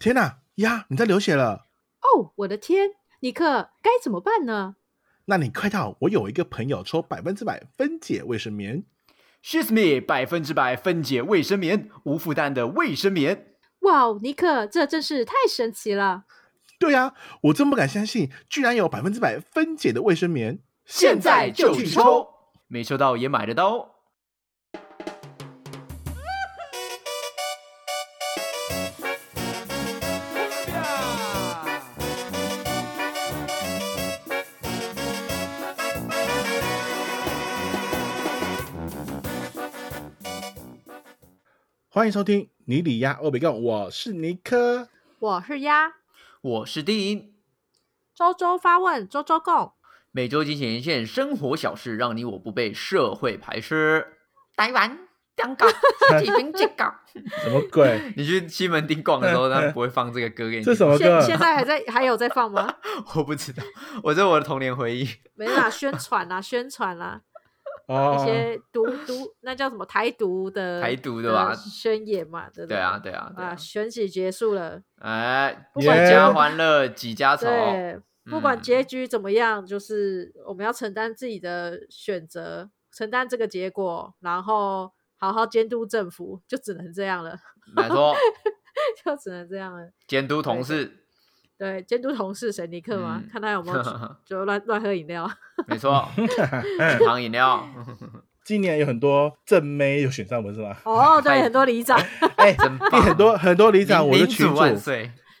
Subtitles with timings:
[0.00, 1.66] 天哪，呀，你在流血了！
[2.00, 4.76] 哦，我的天，尼克，该怎么办呢？
[5.26, 8.84] 那你快到，我有一个朋友抽百分之百分解卫生棉。
[9.44, 13.56] She's me，百分之百分解卫生棉，无负担的卫生棉。
[13.80, 16.24] 哇哦，尼克，这真是太神奇了！
[16.78, 17.12] 对呀，
[17.42, 20.60] 我真不敢相信，居然有百分之百分解的卫生棉。
[20.86, 22.26] 现在就去抽，
[22.68, 23.96] 没抽到也买得到。
[42.00, 45.92] 欢迎收听尼里鸭欧比贡，我是尼克，我是鸭，
[46.40, 47.34] 我是丁。
[48.14, 49.72] 周周发问，周周共，
[50.10, 54.14] 每周精选一件生活小事，让你我不被社会排斥。
[54.56, 54.98] 台湾、
[55.36, 55.68] 香港、
[56.24, 57.00] 几兵几港，
[57.44, 58.14] 什么鬼？
[58.16, 60.64] 你去西门町逛的时候， 他不会放这个歌给你。
[60.64, 61.20] 这什么歌？
[61.20, 62.76] 现在还在，还有在放吗？
[63.14, 63.62] 我不知道，
[64.02, 65.06] 我这是我的童年回忆。
[65.34, 67.20] 没啦，宣传啦， 宣传啦。
[68.14, 71.54] 一些独独那叫什么台独的台独的吧？
[71.54, 72.76] 宣言嘛，对不对？
[72.76, 72.78] 对？
[72.78, 87.36] 啊，对啊，啊，选举结束了，哎，几家欢乐几家愁，对，不管结局怎么样，就是我们要承担自己的选择，承担这个结果，然后好好监督政府，就只能这样了，
[87.74, 88.14] 没错，
[89.04, 90.96] 就只能这样了，监督同事。
[91.60, 93.22] 对，监督同事神尼克吗？
[93.30, 93.82] 看他有没有
[94.24, 95.30] 就乱乱喝饮料。
[95.68, 96.08] 没错，
[97.04, 97.62] 糖饮料。
[98.42, 100.74] 今年有很多正妹有选上，不是吗？
[100.84, 102.00] 哦，对，很多里长。
[102.36, 104.54] 哎，很多很多里长，我的群主。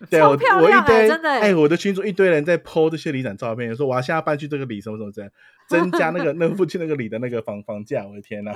[0.08, 5.30] 对，我我一堆真的哎，我的群主一堆人在 PO 这些里长照片，说我要现在搬去这个里什么什么这样，
[5.68, 8.50] 增加那个 那附近那个里的那个房房价，我的天呐，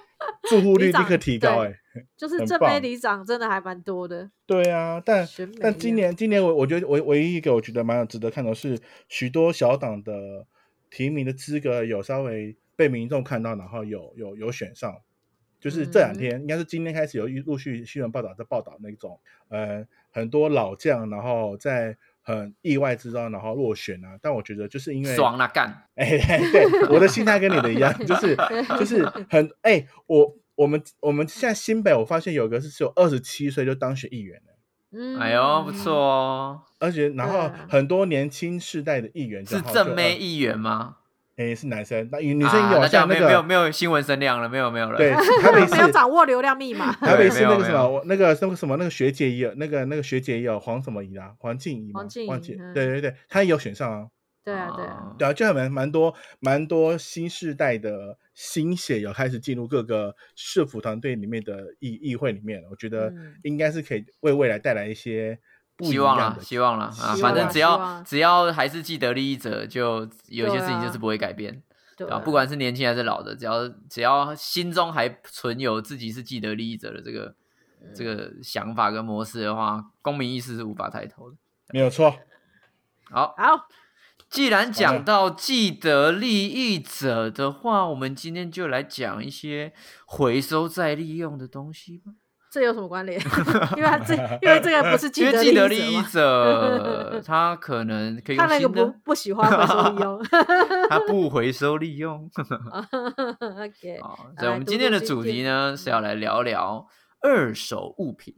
[0.50, 1.74] 住户率立刻提高哎，
[2.18, 4.30] 就是这边里长真的还蛮多的。
[4.44, 5.26] 对啊，但
[5.58, 8.78] 但今年今年我我觉得唯唯一一个我觉得蛮有值得看的是，
[9.08, 10.46] 许多小党的
[10.90, 14.94] 提名的资格有稍微被民众看到，然后有有有选上，
[15.58, 19.18] 就是这两天应该是今天开始有陆续新闻报道在报道那种
[19.48, 19.86] 呃。
[20.10, 24.18] 很多老将，然后在很意外之中，然后落选啊。
[24.20, 26.06] 但我觉得就是因为爽了干，哎，
[26.52, 28.36] 对，我的心态跟你的一样， 就是
[28.78, 34.54] 就是很哎，我我们我们现在新北，我发现有个是只有二十七岁就当选议员了，
[34.92, 40.96] 嗯，哎呦不错哦，而且然后很多年轻世代的议员是正妹议员吗？
[41.40, 44.98] 哎，是男生，那女生有像那个没有没有新闻声量了，没有没有了。
[44.98, 46.92] 对， 台北是没有掌握流量密码。
[47.00, 54.08] 台北市那个什么，那个那个什么，那个学姐也有，那个那个学姐也有黄什么怡啊，黄静怡，黄静怡，对对对，她也有选上啊。
[54.44, 63.10] 对啊对啊，对啊，就还蛮蛮多蛮多新世代的新血有开始进入各个社府团队里面的议议会里面，我觉得
[63.44, 65.38] 应该是可以为未来带来一些。
[65.82, 67.16] 希望了，希望了啊！
[67.20, 71.62] 反正只要只要还是既得利益者，就有些事情就是不会改变。
[71.96, 77.34] 对啊，不管是年轻还是老的，只要只要心中还存有自己是既得利益者的这个
[77.94, 81.36] 这个想法跟模式的话，公民意识是无法抬头的。
[81.74, 82.10] 没有错。
[83.10, 83.68] 好，好，
[84.30, 89.72] 既然讲到既得利益者的话，我们今天就来讲一些
[90.06, 92.12] 回收再利用的东西吧。
[92.50, 93.16] 这有什么关联？
[93.78, 100.24] 因为他这，因为这个不是既得利益者， 他可能可以他那个不不喜欢回收利用，
[100.90, 102.28] 他不回收利用。
[102.36, 104.00] OK，
[104.38, 106.88] 所以我们今天的主题呢是要来聊聊
[107.22, 108.34] 二手物品。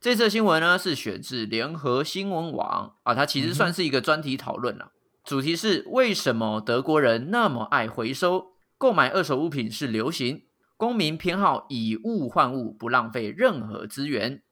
[0.00, 4.92] 这次新闻呢是选自联合新闻网啊，它其实算是一个专题讨论了。
[5.24, 10.47] 主题是为什么德国人那么爱回收，购买二手物品是流行。
[10.78, 14.42] 公民偏好以物换物，不浪费任何资源。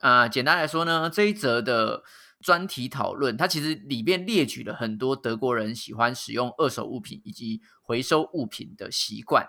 [0.00, 2.02] 啊，简单来说呢，这一则的
[2.40, 9.46] 专题讨论，它其实里面列举了很多德国人喜欢使用二手物品以及回收物品的习惯。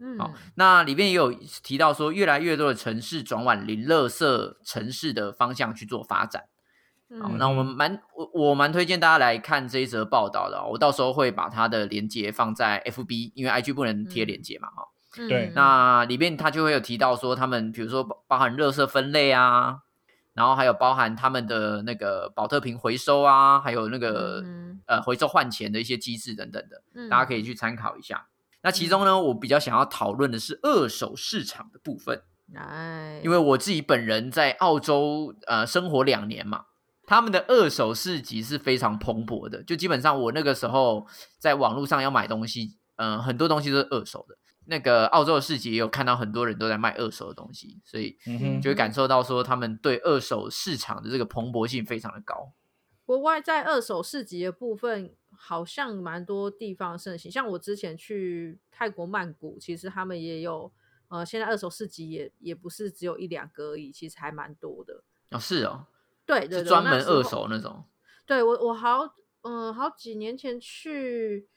[0.00, 6.44] 嗯，好，那里面也有提到说，越来越多的城市转往零垃圾城市的方向去做发展。
[7.20, 10.64] 好，那我们蛮我我蛮推荐大家来看这一则报道的。
[10.64, 14.88] 我到时候会把它的链接放在 FB，因为 IG 不能贴链接嘛，哈。
[15.14, 19.78] 对，那里面他就会有提到说，他们比如说包含热色分类啊，
[20.34, 24.44] 然后还有包含他们的那个保特瓶回收啊，还有那个
[24.86, 28.26] 呃回收换钱的一些机制等等的，大家可以去参考一下。
[28.62, 32.22] 那其中呢，我比较想要讨论的是二手市场的部分，
[32.54, 36.66] 哎，因为我自己本人在澳洲呃生活两年嘛，
[37.06, 41.06] 他们的二手市集是非常蓬勃的，就基本上我那个时候
[41.38, 44.36] 在网络上要买东西，嗯，很多东西都是二手的。
[44.70, 48.18] 那个澳洲的市集也有看到很多人都在卖二手的东西，所以
[48.62, 52.52] 就会感受到说他们对二手市场的这个蓬勃性非常的高。
[53.06, 57.32] 国外在二手市集的部分，好像蛮多地方盛行。
[57.32, 60.70] 像我之前去泰国曼谷，其实他们也有，
[61.08, 65.02] 呃，现在二手市集也也不是只有一两个而已，其实还蛮多的。
[65.30, 65.86] 哦，是哦，
[66.26, 67.82] 对对对，是专门二手那种。
[68.26, 71.48] 对我我好嗯、好几年前去，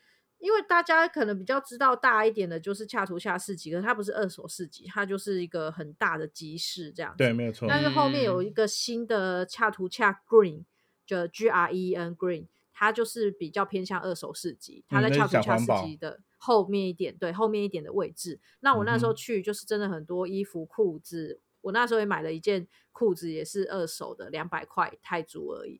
[0.41, 7.19] 因为大家可能比较知道大一点的，就是恰图恰市集，可是它不是二手市集，它就是一个很大的集市这样子。
[7.19, 7.67] 对，没有错。
[7.69, 10.63] 但是后面有一个新的恰图恰 Green，
[11.05, 18.39] 就 G R E N Green，它就是比较偏向二手市集，它在恰图恰市集的后面一点，对后面一点的位置。
[18.61, 25.79] 那我那时候去，就是真的很多衣服、裤子，我那时候也买了一件裤子，也是二手的，两百块泰铢而已。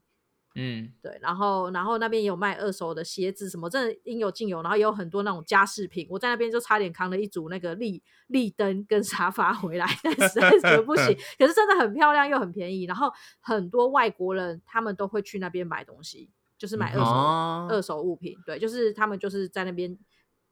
[0.55, 6.05] 嗯，对，然后然后那边也有卖二手的鞋子，什么真的应有尽有，然后也有很多那种家饰品。
[6.09, 11.05] 我在那边就差点扛了一组那个立立灯跟沙发回来，但实在是不行。
[11.39, 13.09] 可是真的很漂亮又很便宜，然后
[13.39, 18.37] 很多外国人他们都会去那边买东西，就是买二手、哦二手物品。
[18.45, 19.97] 对，就是他们就是在那边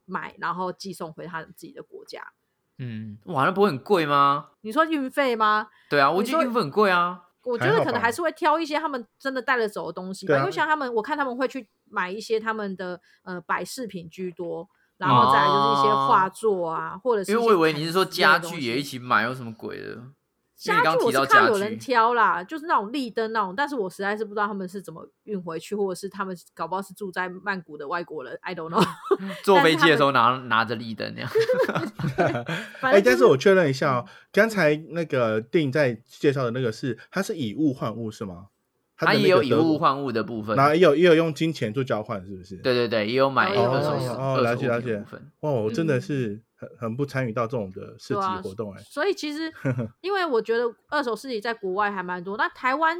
[0.05, 2.21] 买，然后寄送回他们自己的国家。
[2.77, 4.51] 嗯，哇，那不会很贵吗？
[4.61, 5.67] 你说运费吗？
[5.89, 7.25] 对啊，我觉得运费很贵啊。
[7.43, 20.03] 我觉得可能还是会挑一些他们真的带得走的东西吧，吧啊因为像他们，我看他们会去买一些他们的呃摆饰品居多，然后再来就是一些画作啊，或者是因为我以为你是说家家具也一起买，有什么鬼的？
[20.65, 28.85] 因为家你刚刚提到具我是看有人，挑啦，就是那种立灯那种，但是我实在是不知道他们是怎么运回去，或者是他们搞不好是住在曼谷的外国人，I don't know。
[29.43, 31.29] 坐飞机的时候拿拿着立灯那样。
[32.17, 32.45] 哎，
[32.79, 38.47] 反正就是我确认一下哦，刚才那个电影在介绍的那个是，它是以物换物是吗？
[39.01, 42.57] 它也有以物换物的部分，然后也有也有用金钱做交换，是不是？
[42.57, 45.31] 对对对，也有买哦有二手有有哦二手物了解了解品的部分。
[45.39, 48.83] 哇，我真的嗯是很很不参与到这种的市集活动哎。
[48.83, 49.51] 所以其实
[50.01, 52.97] 因为我觉得二手市集在国外还蛮多，那台湾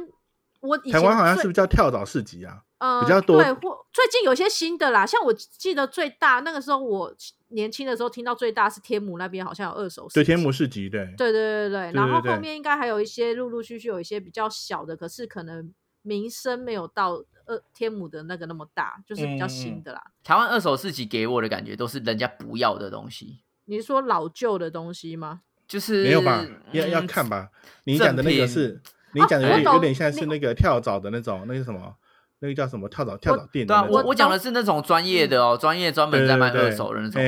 [0.60, 2.62] 我以前台湾好像是不是叫跳蚤市集啊？
[2.78, 7.14] 呃，比较多对，或最近有一些新的啦，像我记得最大那个时候，我
[7.48, 15.70] 年轻的时候听到最大是天母那边好像有二手市对，天母市集，对，对对对对对然后后面应该还有一些陆陆续续有一些比较小的，可是可能
[16.00, 20.02] 名声没有到呃天母的那个那么大，就是比较新的啦。
[20.24, 25.42] 台湾二手市集给我的感觉都是人家不要的东西，你是说老旧的东西吗？
[25.68, 26.44] 就是没有吧？
[26.72, 27.50] 要要嗯看吧。
[27.84, 28.80] 你讲的那个是，
[29.14, 31.94] 你讲的有点有点像是那个跳蚤的那种，那个什么，
[32.40, 37.22] 那个叫什么跳蚤跳蚤店的对啊，我我讲的是那种专业的哦，专业专门在卖二手的那种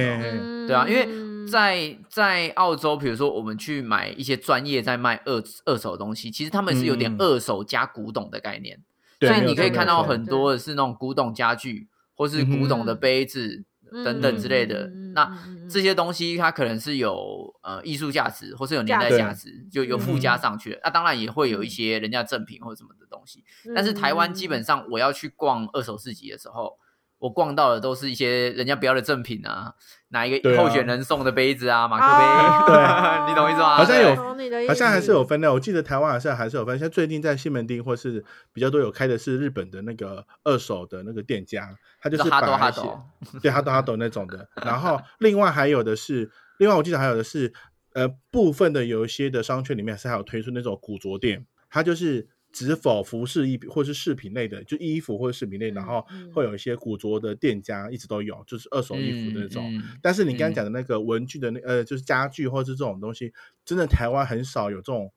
[0.66, 8.80] 对啊，因为在在澳洲，比如说我们去买一些专业在卖二二手的东西，其实他们是有点二手加古董的概念，
[9.20, 11.86] 所以你可以看到很多的是那种古董家具，
[12.16, 13.62] 或是古董的嗯杯子
[14.04, 14.90] 等等之类的。
[15.14, 15.30] 那
[15.68, 20.80] 这些东西它可能是有呃艺术价值，或是有年代价价值，就有附加嗯上去了。
[20.82, 23.44] 那当然也会有一些人家赠品或者什么的东西。
[23.74, 26.78] 但是台湾基本嗯上，我要去逛二手市集的时候，
[27.22, 29.74] 我逛到的都是一些人家不要的赠品啊，
[30.08, 33.76] 哪一个候选人送的杯子啊，马克哦杯， 对你懂意思吗？
[33.76, 36.76] 好像有好像还是有分的，我记得台湾好像还是有分。
[36.76, 43.00] 像最近在西门町或是比较多有开的是日本的那个二手的那个店家，他就是哈斗把哈斗，
[43.40, 44.48] 对哈斗哈斗那种的。
[44.56, 46.28] 然后另外还有的是，
[46.58, 47.52] 另外我记得还有的是，
[47.92, 59.74] 呃，部分的有一些的商圈里面是还有推出那种古着店，它就是只否服饰一或是饰品类的，就衣服或者饰品类，然后嗯会有一些古着的店家一直都有，就是二手衣服的那种。
[59.74, 63.32] 嗯嗯但是你刚刚嗯讲的那个文具的那呃，就是家具或是这种东西，
[63.64, 65.10] 真的台湾很少有这种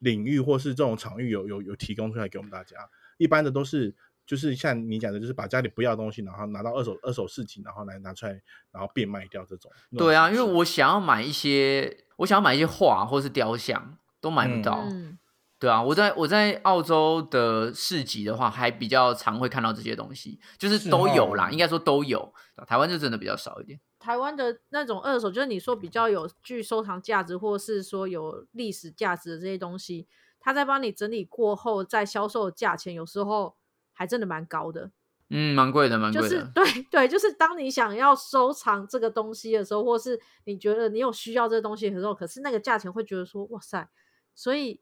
[0.00, 2.76] 领域或是这种场域有有有提供出来给我们大家。
[3.18, 3.94] 一般的都是
[4.26, 8.32] 就是像你讲的，就是把家里不要的东西，然后拿到二手二手市集，然后来拿出来，
[8.72, 9.70] 然后变卖掉这种。
[9.96, 14.84] 对啊，因为我想要买一些，我想要买一些画或是雕像，都买不嗯到。
[14.90, 15.18] 嗯
[15.60, 22.32] 对啊，我在我在澳洲的市集的话，还比较常会看到这些东西，就是是都有啦，哦应该说都有。
[22.66, 23.78] 台湾就真的比较少一点。
[23.98, 30.08] 台湾的那种二手，就是你说比较有具收藏价值，或是说有历史价值的这些东西，
[30.40, 33.54] 他在帮你整理过后再销售的价钱，有时候
[33.92, 34.90] 还真的蛮高的。
[35.28, 36.50] 嗯，蛮贵的，蛮就是贵的。
[36.54, 43.86] 对对，就是当你想要收藏这个东西的时候，或是你觉得你有需要这个东西的时候，可是那个价钱会觉得说哇塞，
[44.34, 44.80] 所以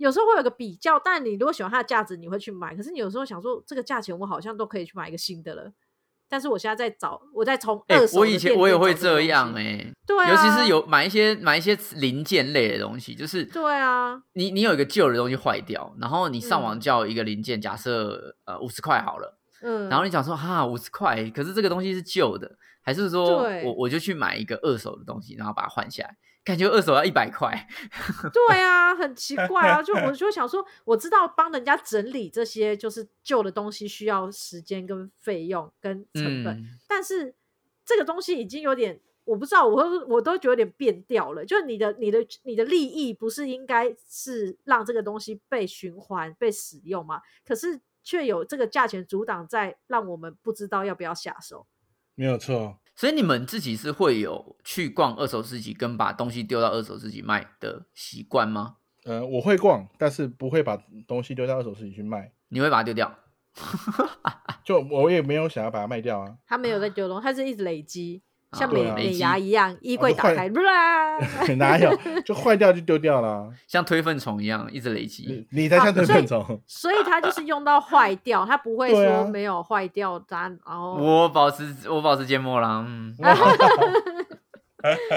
[0.00, 0.98] 有时候会有个比较。
[0.98, 2.74] 但你如果喜欢它的价值，你会去买。
[2.74, 5.72] 可是你有时候想说，这个价钱我好像都可以去买一个新的了。
[6.28, 27.68] 但是我现在在找，我在从哎、二手的我以前我也会这样西哎、对啊，尤其是有买一些买一些零件类的东西，就是对啊，你你有一个旧的东西坏掉，然后你上网嗯叫一个零件，假设呃五十块好了，嗯，然后你想说哈五十块，可是这个东西是旧的，还是说我我就去买一个二手的东西，然后把它换下来，感觉二手要一百块。
[28.32, 37.34] 对啊，很奇怪啊，就我 就想说，我知道帮人家整理这些就是旧的东西需要时间跟费用跟成本，嗯，但是
[37.84, 41.44] 这个东西已经有点，我不知道，我都我都觉得有点变调了。
[41.44, 47.20] 就是你的你的你的利益不是应该是让这个东西被循环被使用吗？
[47.44, 51.66] 可是却有这个价钱阻挡在，让我们不知道要不要下手。
[52.14, 52.78] 没有错。
[52.96, 58.76] 所以你们自己是会有去逛二手市集跟把东西丢到二手市集卖的习惯吗？
[59.04, 60.76] 呃，我会逛，但是不会把
[61.08, 62.32] 东西丢到二手市集去卖。
[62.48, 63.18] 你会把它丢掉？
[64.62, 66.36] 就我也没有想要把它卖掉啊。
[66.46, 71.18] 他没有在丢东西，他是一直累积，啊像美美牙一样，衣柜打开，啦，
[71.56, 71.94] 哪有？
[72.24, 73.48] 就坏掉就丢掉了。
[73.68, 75.68] 像推粪虫一样一直累积你。
[75.68, 76.60] 才像推粪虫。
[76.66, 83.14] 所以它就是用到坏掉，它不会说没有坏掉，他然后我保持我保持缄默啦，嗯，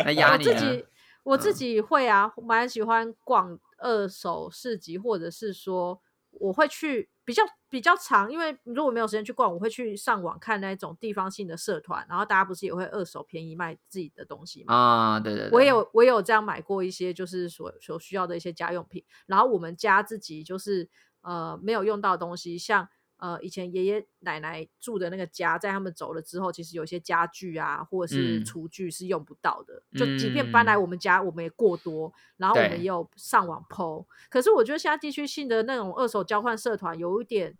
[0.06, 0.54] 那压你啊呢？
[0.54, 0.86] 我自己
[1.24, 6.00] 我自嗯己会啊，蛮喜欢逛二手市集，或者是说
[6.40, 14.74] 我会去比较比较长，因为如果没有时间去逛，我会去上网看那种地方性的社团，然后大家不是也会二手便宜卖自己的东西吗？
[14.74, 19.04] 啊，对对对，我也有我也有这样买过一些，就是所所需要的一些家用品。
[19.26, 20.90] 然后我们家自己就是
[21.22, 22.88] 呃没有用到的东西，像
[23.24, 29.82] 呃以前爷爷奶奶住的那个家，在他们走了之后，其实有些家具啊或者是嗯厨具是用不到的。
[29.98, 34.06] 就即便搬来嗯我们家，我们也过多，然后我们对也有上网剖。
[34.30, 37.58] 可是我觉得现在地区性的那种二手交换社团有一点。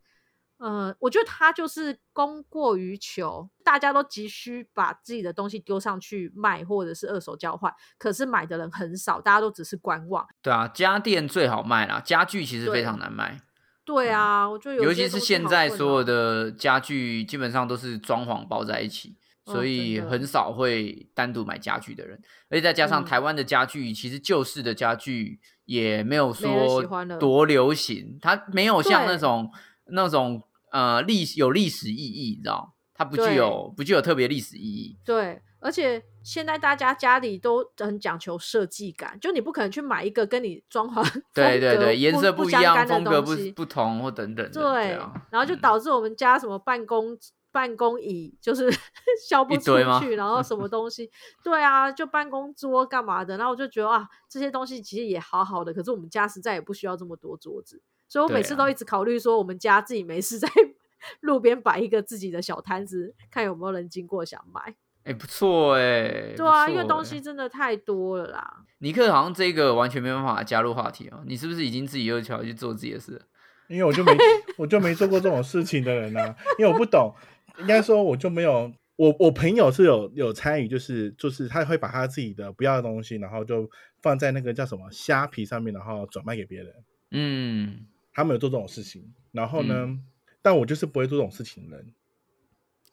[0.58, 10.26] 呃，我觉得它就是供过于求，大家都急需把自己的东西丢上去卖，或者是二手交换，可是买的人很少，大家都只是观望。
[10.42, 13.42] 对啊，家电最好卖啦，家具其实非常难卖，
[13.86, 22.18] 对啊，我觉得有尤其是现在所有的家具基本上都是装潢包在一起，哦所以很少会单独买家具的人，
[22.50, 23.06] 而且再加上嗯。
[23.06, 26.84] 台湾的家具，其实旧式的家具也没有说
[27.20, 29.18] 多流行，它没有像那对。
[29.18, 29.52] 种
[29.88, 34.98] 那种呃历有历史意义，你知道，它不具有不具有特别历史意义。
[35.04, 41.04] 对，而且现在大家家里都很讲求设计感，就你不可能去买一个跟你装潢
[41.34, 47.18] 对对对，颜色不一样，的风格不东西不同或等等的，对，啊，然后就嗯导致我们家什么办公
[47.52, 48.72] 办公椅就是
[49.28, 51.12] 销不出去，然后什么东西，
[51.44, 60.48] 对啊，就办公桌干嘛的，然后我就觉得啊，这些东西其实也好好的，可是我们家实在也不需要这么多桌子，所以我每次都一直考虑说，我们家自己没事在
[61.20, 64.76] 路边摆一个自己的小摊子，看有没有人经过想买。
[65.04, 68.66] 哎、不错哎、对啊，因为东西真的太多了啦。
[68.80, 73.22] 尼克好像这个完全没办法加入话题哦，你是不是已经自己又想要去做自己的事？
[73.68, 74.12] 因为我就没
[74.58, 77.14] 我就没做过这种事情的人啊，因为我不懂，
[77.60, 78.72] 应该说我就没有。
[78.96, 83.68] 我我朋友是有有参与，就是就是他会把他自己的不要的东西，然后就
[84.04, 86.72] 放在那个叫什么虾皮上面，然后转卖给别人。
[87.10, 89.98] 嗯，他们有做这种事情，然后呢，
[90.44, 91.88] 但我就是不会做这种事情的人。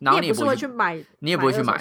[0.01, 1.81] 然后你也不会会去买，你也不会去买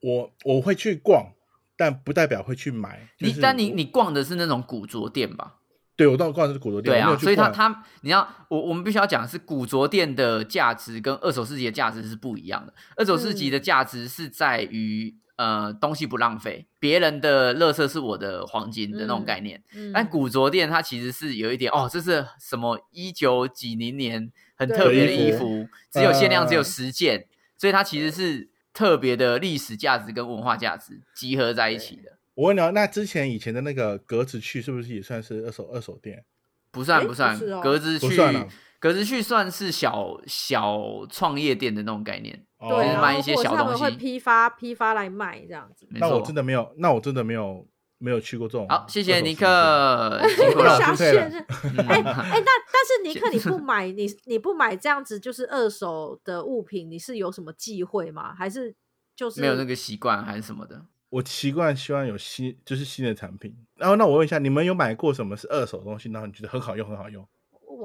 [0.00, 1.32] 我我会去逛，
[1.76, 3.08] 但不代表会去买。
[3.16, 5.54] 就你但你你逛的是那种古着店吧？
[5.96, 12.72] 对我到逛的是古着店，对啊，所以他他你要我我们必须要讲的是古着店的价值跟二手市集的价值是不一样的。
[12.96, 19.60] 二手市集的嗯价值是在于、呃东西不浪费，别人的垃圾是我的黄金的那种嗯概念。
[19.74, 32.18] 嗯但古着店它其实是有一点哦，这是什么一九几零年很特别的衣服服，只有限量，只有呃十件，所以它其实是特别的历史价值跟文化价值集合在一起的。
[32.34, 36.24] 我问你哦，那之前以前的那个格子去是不是也算是二手二手店？
[36.70, 38.46] 不算不算，格子去不算啊
[38.78, 42.44] 格子去算是小小创业店的那种概念。
[42.60, 45.86] 就是卖一些小东西批发批发来卖这样子。
[45.92, 47.64] 那我错真的没有，那我真的没有
[47.98, 48.66] 没有去过这种。
[48.68, 50.78] 好，谢谢尼克，二 辛苦了了。
[50.78, 51.44] 想退了现任
[51.76, 58.34] 嗯哎哎，那但是尼克，你不 买你你不买这样子就是二手的物品，你是有什么忌讳吗？
[58.34, 58.74] 还是
[59.14, 60.86] 就是没有那个习惯还是什么的？
[61.10, 63.56] 我习惯希望有新就是新的产品。
[63.76, 67.26] 然后那我问一下，你们有买过什么是二手的东西，然后你觉得很好用很好用？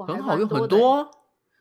[0.06, 1.10] 很好用，很多。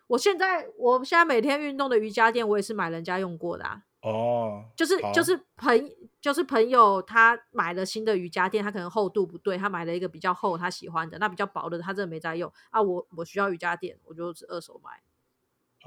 [0.07, 3.83] 我现在我现在每天运动的瑜伽垫，我也是买人家用过的啊。
[4.03, 12.81] 哦，就是就是朋就是朋友他买了新的瑜伽垫，他可能厚度不对，他买了一个比较厚他喜欢的，那比较薄的他真的没在用啊。
[12.81, 14.91] 我我需要瑜伽垫，我就是二手买。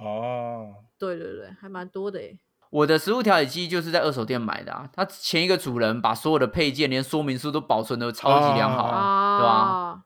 [0.03, 2.39] 哦，对对对，还蛮多的诶。
[2.71, 9.53] 我的食物调理机就是在二手店买的啊，它前一个主人把所有的配件连说明书都保存的超级良好啊，对吧？
[9.53, 10.03] 啊，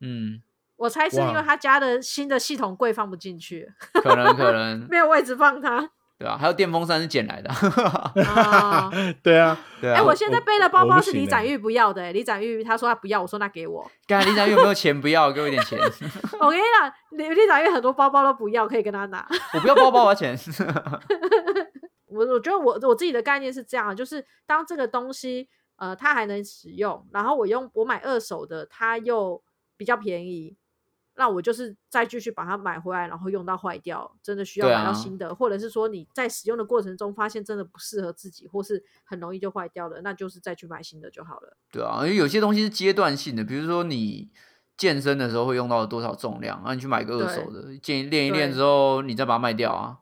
[0.00, 0.42] 嗯，
[0.76, 5.90] 我猜是因为他家的新的系统柜放不进去，可能可能 没有位置放它。
[6.24, 7.50] 对啊，还有电风扇是捡来的，
[8.24, 8.90] 啊，
[9.22, 10.02] 对啊，哎、对啊。
[10.02, 13.86] 我现在背的包包是李展玉不要的、欸，李展玉他说他不要，我说那给我。
[14.06, 14.98] 干李展玉有没有钱？
[14.98, 15.78] 不要，给我一点钱。
[16.40, 19.26] 我跟你讲，李李展玉很多包包都不要，可以跟他拿。
[19.52, 20.34] 我不要包包，我要钱。
[22.08, 29.42] 我我觉得我我自己的概念是这样，就是当这个东西呃它还能使用，然后我用我买二手的，它又
[29.76, 30.56] 比较便宜，
[31.16, 41.56] 那我就是再继续把它买回来，然后用到坏掉，真的需要买到啊新的，或者是说你在使用的过程中发现真的不适合自己，或是很容易就坏掉了，那就是再去买新的就好了。
[41.70, 44.30] 对啊，因为有些东西是阶段性的，比如说你
[44.76, 49.98] 健身的时候会用到多少重量，然后你去买个二手的，建议练一练之后，你再把它卖掉啊。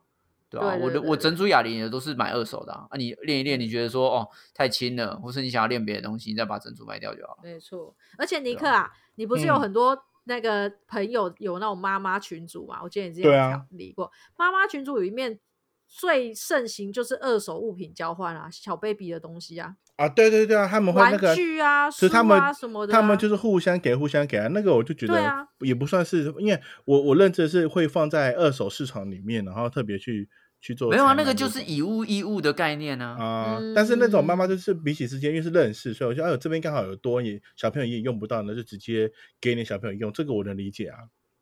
[0.49, 2.85] 对啊，我的我整组哑铃也都是买二手的啊。
[2.89, 7.39] 啊你练一练，你觉得说哦太轻了，或是你想要练别的东西，你再把整组卖掉就好了。
[7.43, 12.79] 没错，而且尼克啊，你不是有嗯很多那个朋友有那种妈妈群组嘛？
[12.83, 15.39] 我记得你之前理过，妈妈群组里面
[15.87, 30.29] 最盛行就是二手物品交换啊，小 baby 的东西啊，啊，对对对啊，他们会那个玩个，具啊、书是他们啊什么的啊、他们就是互相给互相给啊，那个我就觉得也不算是，因为我我认知是会放在二手市场里面，然后特别去
[30.63, 30.89] 去做。
[30.89, 33.17] 没有啊，那个就是以物易物的概念啊。
[33.21, 40.99] 啊、但是那种妈妈嗯就是比起之间，因为是认识，所以我就哎呦这边刚好有多，也小朋友也用不到，那就直接给你小朋友用，这个我能理解啊。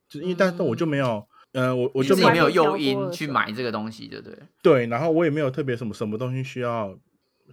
[0.10, 4.38] 就因为，但是我就没有，嗯、我我就没有诱因去买这个东西，对不对？
[4.64, 6.98] 对，然后我也没有特别什么什么东西需要，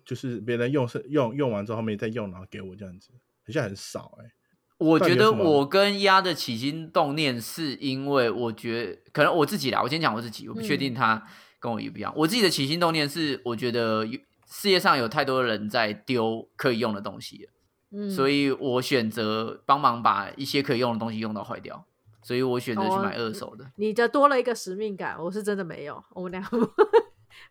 [0.05, 3.11] 就是别人用是用用完之后后面再用，然后给我这样子，
[3.47, 4.31] 好像很少哎、
[4.79, 11.25] 我觉得我跟鸭的起心动念，是因为我觉得可能我自己啦，我先讲我自己，我不确嗯定他
[11.59, 12.13] 跟我一不一样。
[12.17, 14.07] 我自己的起心动念是，我觉得
[14.51, 17.51] 世界上有太多人在丢可以用的东西了，
[17.93, 21.85] 嗯，所以我选择帮忙把一些可以用的东西用到坏掉，
[22.23, 23.65] 所以我选择去哦买二手的。
[23.77, 26.43] 你的多了一个使命感，我是真的没有，我们俩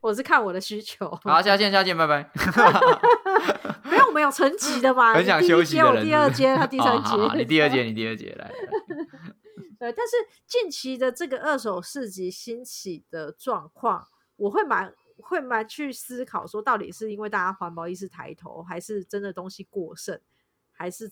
[0.02, 1.08] 我是看我的需求。
[1.24, 2.30] 好，下见，下见，拜拜。
[3.90, 8.52] 没有，我们有层级的嘛， 很想休息的人第二阶，他第三 阶，你第二节，你第二节来。
[9.80, 10.16] 来对，但是
[10.46, 20.20] 近期的这个二手市集兴起的状况，我会蛮会蛮去思考，说到底是因为大家环保意识抬头，还是真的东西过剩，
[20.72, 21.12] 还是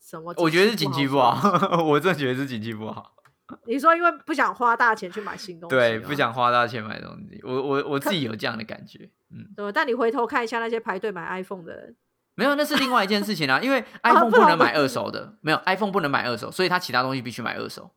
[0.00, 0.34] 什么？
[0.38, 1.18] 我觉得是景气不。
[1.18, 3.14] 好， 我真的觉得是景气不好。
[3.64, 6.14] 你说因为不想花大钱去买新东西，对，不。
[6.14, 9.52] 想花大钱买东西，我我我自己有这样的感觉，嗯。
[9.56, 11.96] 对，但你回头看一下那些排队买 iPhone 的人，
[12.38, 17.90] 没有，那是另外一件事情啊， 因为啊 iPhone 不能买二手的，没有 iPhone 不能买二手，所以它其他东西必须买二手。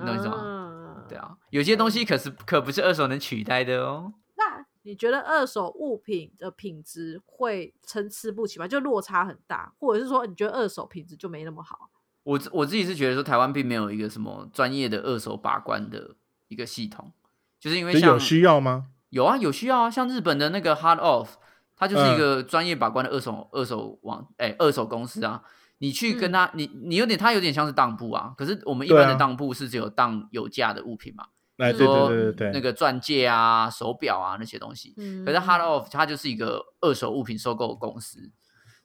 [0.00, 4.12] 你懂我意思吗嗯对啊，有些东西可是可不是二手能取代的哦。
[4.34, 8.66] 那你觉得二手物品的品质会参差不齐吗？
[8.66, 11.88] 就落差很大，或者是说你觉得二手品质就没那么好？
[12.24, 16.16] 我自我自己是觉得说，台湾并没有一个什么专业的二手把关的
[16.48, 17.12] 一个系统，
[17.60, 18.88] 就是因为像有需要吗？
[19.10, 21.28] 有啊，有需要啊，像日本的那个 Hard Off，
[21.76, 25.42] 它就是一嗯个专业把关的二手、二手网，哎、二手公司啊。
[25.78, 28.32] 你去跟他，你你有点，它有点像是当铺啊。
[28.34, 31.26] 可是我们一般的当铺是只有当有价的物品嘛，
[31.58, 34.94] 哎，对比如说对对对对，那个钻戒啊、手表啊那些东西。
[34.96, 38.32] 嗯可是 Hard Off 它就是一个二手物品收购公司，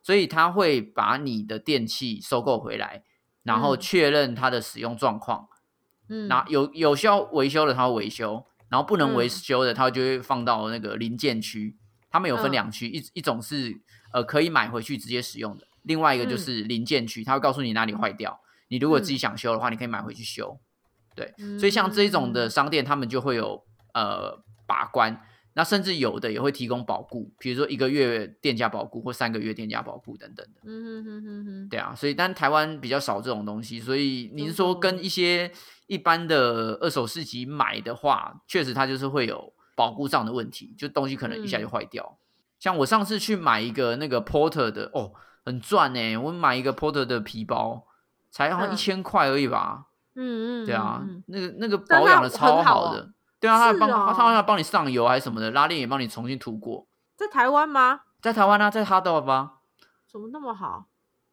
[0.04, 3.06] 所以他会把你的电器收购回来，
[3.44, 5.48] 然后嗯确认它的使用状况，
[6.10, 11.78] 嗯那有有需要维修的，他会维修，然后不能维嗯修的，他就会放到那个零件区。
[12.12, 13.80] 他们有分嗯两区，一一种是
[14.14, 18.40] 呃可以买回去直接使用的，另外一个就嗯是零件区，它会告诉你哪里坏掉。
[18.68, 20.60] 你如果自己嗯想修的话，你可以买回去修。
[21.14, 23.62] 对，所以像这一种的嗯商店，他们就会有
[23.94, 25.22] 呃把关，
[25.56, 30.62] 那甚至有的也会提供保固，比如说一个月店家保固或三个月店家保固等等的。
[30.64, 35.52] 嗯哼哼哼哼，对啊，所以但台湾比较少这种东西，所以你是真的说跟一些
[35.88, 42.18] 一般的二手市集买的话，确实它就是会有保固上的问题，就东西可能一下就嗯坏掉。
[42.60, 45.14] 像我上次去买一个那个 Porter 的，哦，
[45.46, 47.86] 很赚呢，我买一个 Porter 的皮包，
[48.30, 49.86] 才好像嗯一千块而已吧。
[50.16, 53.10] 嗯嗯，对啊，嗯，那个那个保养的超好哦的。
[53.40, 56.86] 对啊，他还帮、哦他好像帮你上油还是什么的，拉链也帮你重新涂过。
[57.16, 58.02] 在台湾吗？
[58.22, 59.54] 在台湾啊，在 Hard Off 啊，
[60.08, 60.86] 怎么那么好？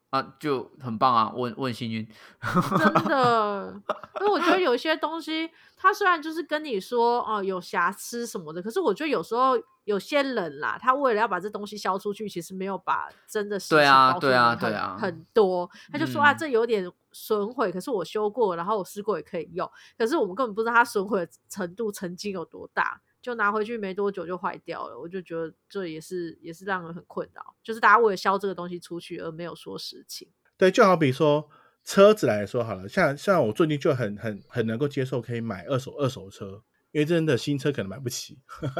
[0.09, 2.07] 啊就很棒啊，我很我很幸运。
[2.77, 3.73] 真的，
[4.21, 22.99] 因为我觉得有一些东西，他虽然就是跟你说哦、有瑕疵什么的，可是我觉得有时候有些人啦，他为了要把这东西销出去，其实没有把真的事对情告诉啊对啊你很对啊很多，他就说啊，嗯这有点损毁，可是我修过，然后我试过也可以用，可是我们根本不知道它损毁的程度曾经有多大。
[23.21, 30.27] 就拿回去没多久就坏掉了，我就觉得这也是也是让人很困扰，就是大家为了销这个东西出去而没有说实情。
[30.57, 31.49] 对，就好比说
[31.83, 38.37] 车子来说好了，像像我最近就很很很能够接受可以买二手二手车，因为真的新车可能买不起。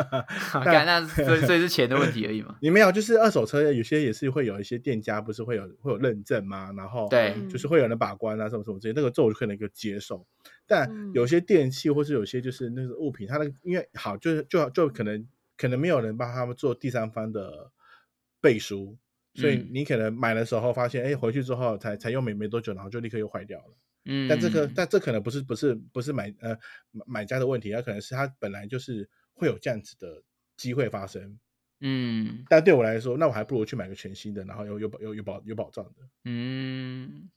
[0.63, 2.58] 干那所以所以是钱的问题而已嘛。
[2.62, 6.71] 你没有，就是二手车有些也是会有一些店家不是会有会有认证吗？
[6.78, 10.25] 然后对就是会有人把关啊，什么什么之类，那个这我就可能就接受。
[10.69, 15.27] 但嗯有些电器或是有些就是那个物品，它的因为好就是就就可能
[15.58, 17.71] 可能没有人帮他们做第三方的
[18.39, 18.97] 背书，
[19.34, 23.75] 所以嗯你可能买的时候发现，哎，回去之后才才用没没多久，然后就立刻又坏掉了。
[24.05, 26.55] 嗯，但这个但这可能不是不是不是买呃
[26.91, 30.23] 买买家的问题，它可能是它本来就是会有这样子的
[30.55, 31.39] 机会发生。
[31.82, 36.10] 嗯但对我来说，那我还不如去买个全新的，然后有有保有有保有保障的。
[36.25, 37.29] 嗯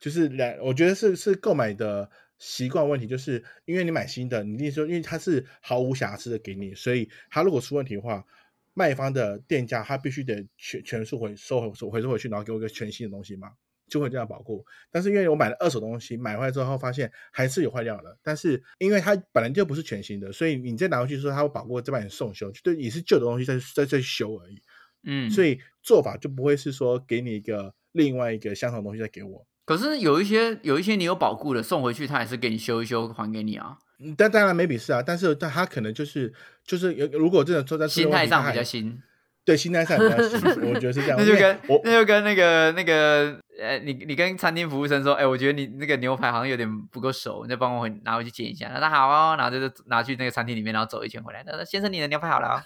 [0.00, 8.24] 就是两，我觉得是是购买的习惯问题，就是因为你买新的，你一定说，因为它是毫无瑕疵的给你，所以它如果出问题的话，
[8.72, 13.50] 卖方的店家他必须得全全数回收回收回收回去，然后给我一个全新的东西嘛，
[13.88, 14.64] 就会这样保护。
[14.90, 24.62] 但是因为我买了二手东西，买回来之后发现还是有坏掉了，但是因为它本来就不是全新的，所以你再拿回去说它会保护，再把你送修，就对，也是旧的东西再再再修而已。
[25.02, 29.46] 嗯，所以做法就不会是说给你一个另外一个相同的东西再给我。
[29.64, 36.32] 可是有一些有一些你有保固的送回去，他也是给你修一修还给你啊，嗯但当然 maybe 是啊，但是但他可能就是
[36.64, 39.00] 就是有如果真的坐在心态上比较，新。
[39.44, 41.16] 对心态上比较新， 我觉得是这样。
[41.18, 48.68] 那就跟我那就跟那个那个呃，你你跟餐厅服务生说，哎、我觉得你那个牛排好像有点不够熟，你再帮我回拿回去煎一下。
[48.68, 51.42] 他说好哦，然后就是拿去那个餐厅里面，然后走一圈回来。
[51.42, 52.62] 他说先生，你的牛排好了哦。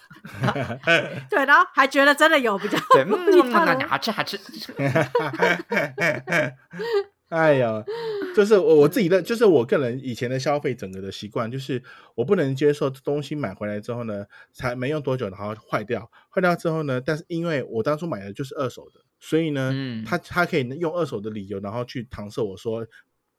[1.29, 4.39] 对，然后还觉得真的有比较对，其嗯，好吃好吃。
[7.29, 7.83] 哎呀，
[8.35, 11.81] 就是我我自己的，就是我个人以前的消费整个的习惯，就是
[12.15, 22.85] 我不能接受东西买回来之后呢，才没用多久然后坏掉，坏掉之后呢，但是因为我当初买的就是二手的，所以呢，嗯他他可以用二手的理由，然后去搪塞我说，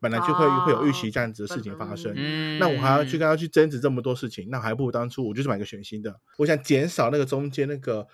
[0.00, 6.18] 本来就会、会有预期这样子的事情发生，嗯，那我还要去跟他去争执这么多事情，那还不如当初我就是买个全新的。
[6.38, 8.06] 我想减少那个中间那个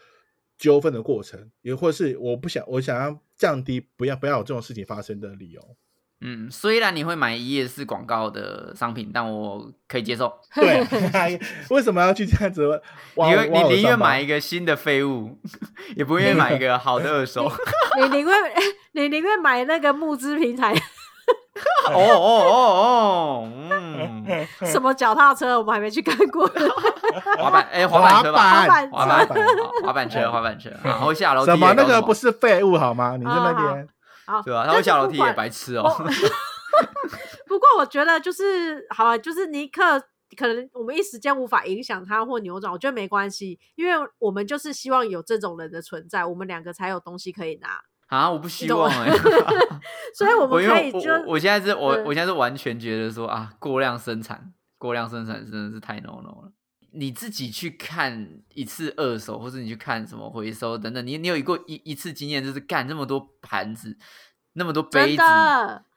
[0.58, 5.76] 纠纷的过程，也或是我不想我想要降低不要不要有这种事情发生的理由。
[6.24, 10.32] 嗯，虽然你会买一页式广告的商品，但我可以接受。
[10.54, 10.87] 对，
[11.70, 12.80] 为什么要去这样子
[13.16, 13.28] 挖？
[13.28, 15.37] 你会你宁愿买一个新的废物，
[15.96, 17.50] 也不愿意买一个好的二手。
[17.98, 18.52] 你宁愿
[18.92, 20.72] 你宁愿买那个募资平台
[21.87, 26.48] 哦哦哦哦，嗯，什么脚踏车，我们还没去看过。
[27.38, 29.26] 滑板哎，滑板车吧，滑板滑板
[29.85, 33.16] 滑板车，滑板车，然后下楼梯什么那个不是废物好吗？
[33.18, 33.92] 你在那好边好，
[34.44, 34.66] 对啊？
[34.66, 35.88] 他会下楼梯也白痴哦。
[37.46, 40.00] 不过我觉得就是好啊，就是尼克
[40.37, 49.11] 可能我们一时间无法影响他或扭转，我觉得没关系，因为我们就是希望有这种人的存在，我们两个才有东西可以拿，啊，我不希望哎、
[50.16, 56.52] 所以我们可以就我我现在是我我现在是完全觉得说啊，过量生产，过量生产真的是太 no no 了。
[56.92, 63.96] 你自己去看一次二手，或者你去看什么回收等等，你你有一过一一次经验，就是干这么多盘子，
[64.52, 65.22] 那么多杯子，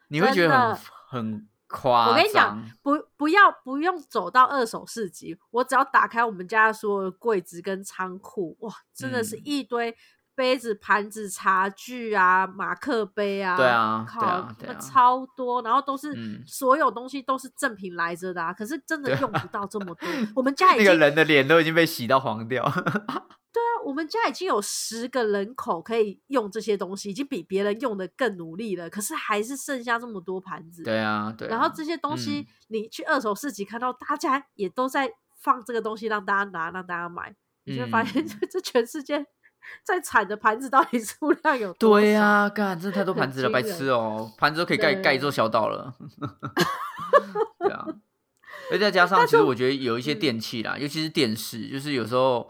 [0.08, 0.78] 你会觉得很
[1.08, 2.12] 很夸张。
[2.12, 9.94] 我跟你讲，不不要不用走到二手市集，我只要打开我们家的所有的柜子跟仓库，哇，真的是嗯一堆
[10.36, 20.08] 杯子、盘子、茶具啊、马克杯啊，对啊靠，啊啊超多，然后都是、嗯所有东西都是正品来着的啊，可是真的用不到这么多。
[20.34, 22.62] 我们家 已那个人的脸都已经被洗到黄掉。
[23.56, 30.82] 对啊，我们家已经有十个人口可以用这些东西，已经比别人用的更努力了，可是还是剩下这么多盘子。
[30.82, 31.50] 对啊，对啊。
[31.50, 39.24] 然后这些东西，嗯你去二手市集看到大家也都在放这个东西，让大家拿，让大家买，你就会发现嗯这这全世界
[39.82, 42.02] 在产的盘子到底 数量有多少？
[42.02, 45.94] 对呀、干，真的太多盘子了，白痴哦，盘子都可以盖对盖一座小岛了。
[47.60, 47.86] 对啊，
[48.70, 52.48] 而再加上，其实我觉得有一些嗯电器啦，尤其是电视，就是有时候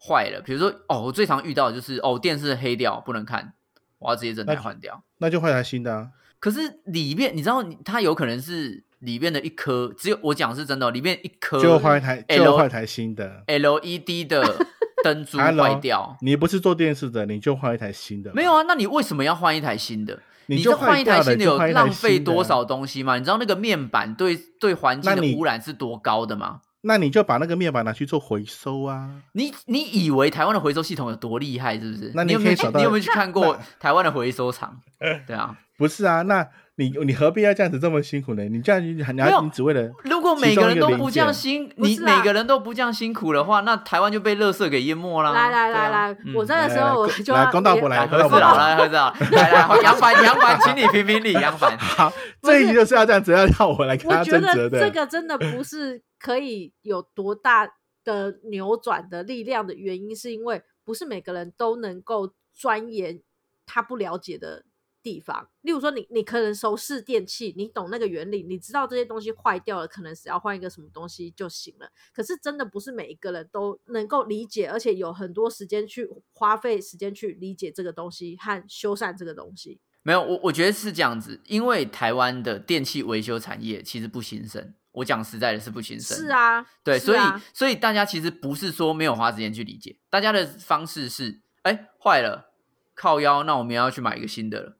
[0.00, 3.54] 坏了，比如说哦，我最常遇到的就是哦，电视黑掉不能看，
[3.98, 5.02] 我要直接整台那换掉。
[5.18, 6.10] 那就换台新的啊。
[6.38, 13.42] 可是里面你知道，它有可能是里面的一颗，只有我讲是真的哦，里面一颗就换一台，L 就换一台新的。
[13.46, 14.66] LED 的
[15.04, 16.16] 灯珠坏掉。
[16.22, 18.32] 你不是做电视的，你就换一台新的。
[18.32, 20.18] 没有，啊，那你为什么要换一台新的？
[20.46, 23.18] 你就换一台新的有浪费多少东西吗？
[23.18, 26.60] 你知道那个面板对对环境的污染是多高的吗？
[26.84, 29.10] 那你就把那个面板拿去做回收啊。
[29.32, 32.12] 你你以为台湾的回收系统有多厉害，是不是？
[32.14, 34.78] 那你有没有你有没有去看过台湾的回收厂？
[35.26, 38.42] 对啊，不是啊，那你你何必要这样子这么辛苦呢？
[38.44, 45.30] 你这样你你没有你只为了如果每个人都不这样辛，你每个人都不这样辛苦的话，那台湾就被垃圾给淹没啦。
[45.30, 51.78] 来来来来，嗯我在的时候我就来公道伯来来喝到不了喝子老来何子老，来来杨凡杨凡，请你评评理杨凡。
[51.78, 54.70] 好，这一集就是要这样子，要让我来跟他争执的。
[54.70, 63.20] 得这个真的不是可以有多大的扭转的力量的原因，是因为不是每个人都能够钻研
[63.66, 64.64] 他不了解的
[65.02, 65.50] 地方。
[65.60, 71.90] 例如说你，你可能熟视电器，你懂那个原理，你知道这些东西坏掉了，可能只要换一个什么东西就行了。
[72.14, 79.78] 可是真的不是每一个人都能够理解，而且有很多时间去花费时间去理解这个东西和修缮这个东西。
[80.04, 84.72] 没有，我我觉得是这样子，因为台湾的电器维修产业其实不兴盛。
[84.92, 86.16] 我讲实在的，是不兴盛。
[86.16, 92.52] 是，啊，对，所以啊所以大家其实不是说没有花时间去理解，大家的方式是，哎，坏了，
[92.94, 94.76] 靠腰，那我们要去买一个新的了，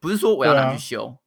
[0.00, 1.18] 不是说我要拿去修，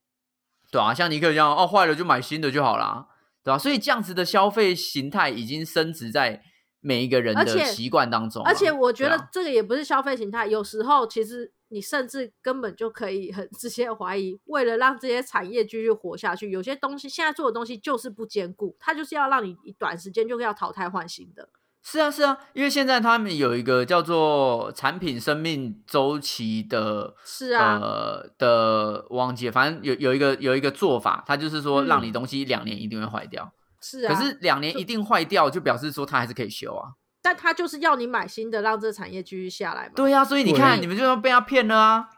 [0.72, 3.06] 对啊，像尼克这样，哦，坏了就买新的就好啦，
[3.44, 6.42] 对吧、所以这样子的消费形态已经升值在
[6.80, 21.50] 每一个人的习惯当中啊、而且我觉得这个也不是消费形态，有时候其实你甚至根本就可以很 直接地怀疑，为了让这些产业继续活下去，有些东西现在做的东西就是不坚固，它就是要让你短时间就要淘汰换新的。
[21.84, 36.92] 是啊，是啊，因为现在他们有一个叫做产品生命周期的，是啊呃的忘记了，反正有有一个有一个做法，它就是说嗯让你东西两年一定会坏掉，是啊，可是两年一定坏掉，就表示说它还是可以修啊。
[37.22, 39.92] 但他就是要你买新的，让这个产业继续下来嘛。
[39.96, 42.10] 对呀、所以你看，你们就要被他骗了啊。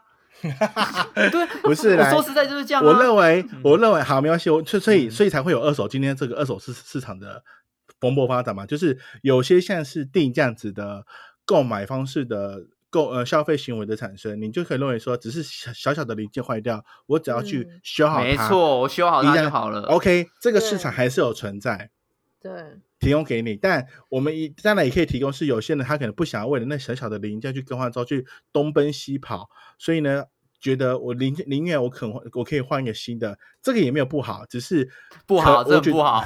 [1.14, 2.86] 对，不是我说实在就是这样、啊。
[2.86, 7.42] 我认为嗯，我认为好没关系，我所所以嗯所以才会有二手今天这个二手市市场的
[8.00, 11.06] 蓬勃发展嘛，就是有些像是定这样子的
[11.44, 19.82] 购买方式的购呃消费行为的产生，你就可以认为说，只是小小小的零件坏掉，我只要去嗯修好它，没错，我修好它就好了。
[19.82, 21.90] OK，这个市场还是有存在。
[22.44, 22.52] 对，
[23.00, 30.24] 提供给你，但我们一当然也可以提供，是有些人他可能不想要为了那小小的零件去更换之后去东奔西跑，所以呢，
[30.60, 34.90] 觉得我宁宁愿我肯我可以换一个新的，这个也没有不好，只是
[35.26, 36.22] 不好，这不好。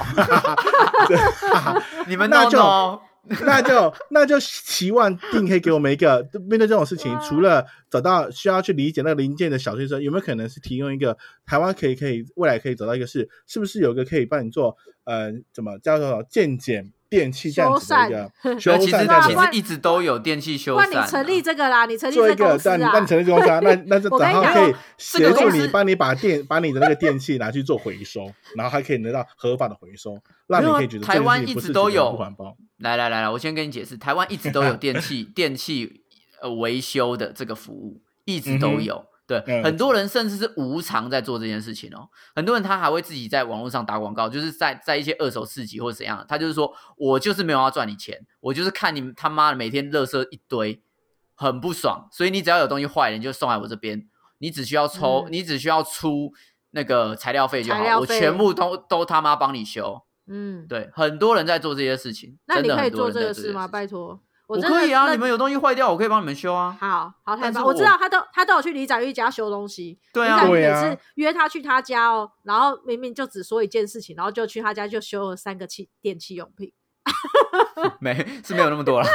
[2.09, 2.59] 你们那就。
[3.45, 21.05] 那就那就期望定可以给我们一个 面对这种事情，除了找到需要去理解那个零件的小推车，有没有可能是提供一个台湾可以可以未来可以找到一个是是不是有一个可以帮你做呃怎么叫做健检电器这样子的一个修那其实缮这样子其实一直都有电器修缮啊。
[21.05, 23.07] 你成立这个啦，你成立做一个，这公司啊但你但你。
[23.07, 32.57] 成立公司啊，那那就我跟你讲然后可以协助你，帮你把电把你的那个电器拿去做回收，然后还可以得到合法的回收，让你可以觉得台湾一直都有不环保。
[32.79, 36.03] 来来来来，我先跟你解释，台湾一直都有电器 电器
[36.43, 39.05] 呃维修的这个服务，一直都有。
[39.29, 42.09] 对，嗯很多人甚至是无偿在做这件事情哦。
[42.35, 50.83] 很多人他还会自己在网络上打广告，就是在在一些二手市集或者怎样，他就是说我就是没有要赚你钱，我就是看你们他妈的每天垃圾一堆，
[51.35, 56.33] 很不爽，所以你只要有东西坏了，你就送来我这边，你只需要抽，嗯你只需要出
[56.71, 60.03] 那个材料费就好，我全部都都他妈帮你修。
[60.31, 63.63] 嗯，对，很多人在做这些事情，那你可以真的很多做这个人在做事吗？
[63.63, 66.75] 事情拜托，我真的可以啊，你们有东西坏掉，我可以帮你们修啊。
[66.81, 67.63] 好好太棒！
[67.63, 76.73] 我知道他都他都有去李展玉家修东西，对啊李展玉也对啊是约他去他家哦，然后明明就只说一件事情，然后就去他家就修了三个器电器用品。
[78.01, 79.07] 没是没有那么多了。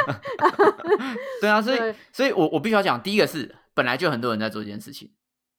[1.41, 5.11] 对啊，所以所以我我必须要讲，第一个是本来就很多人在做这件事情，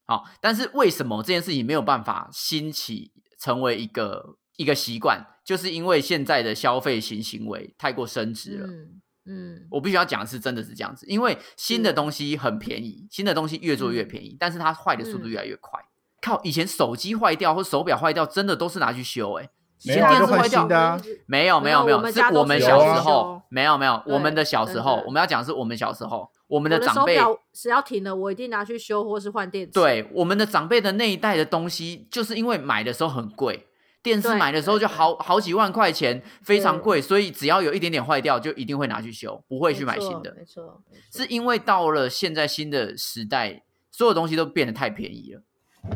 [0.06, 3.10] 好，但是为什么这件事情没有办法兴起
[3.40, 8.68] 成为一个一个习惯，就是因为现在的消费型行为太过升值了。
[8.68, 15.30] 嗯嗯，我必须要讲的是，真的是这样子，因为新的东西很便宜，新的东西越做越便宜，但是它坏的速度嗯。
[15.30, 15.80] 越来越快。
[16.20, 19.50] 靠，以前手机坏掉或手表坏掉，真的都是拿去修、欸，哎，
[19.82, 21.00] 以没前有视坏掉的啊。
[21.26, 27.18] 没有没有没有，是我们小时候没有没有，我们的小时候，我们要讲的是我们小时候，我们的的长辈，
[27.52, 29.72] 只要停了，我一定拿去修或是换电池。
[29.72, 33.66] 对我们的长辈的那一代的东西，就是因为买的时候很贵，
[34.04, 40.32] 电视对买的时候就好好几万块钱，非常对贵，所以只要有一点点坏掉，就一定会拿去修，不会去买新的。
[40.36, 45.42] 没错，没错是因为到了现在新的时代，所有东西都变得太便宜了，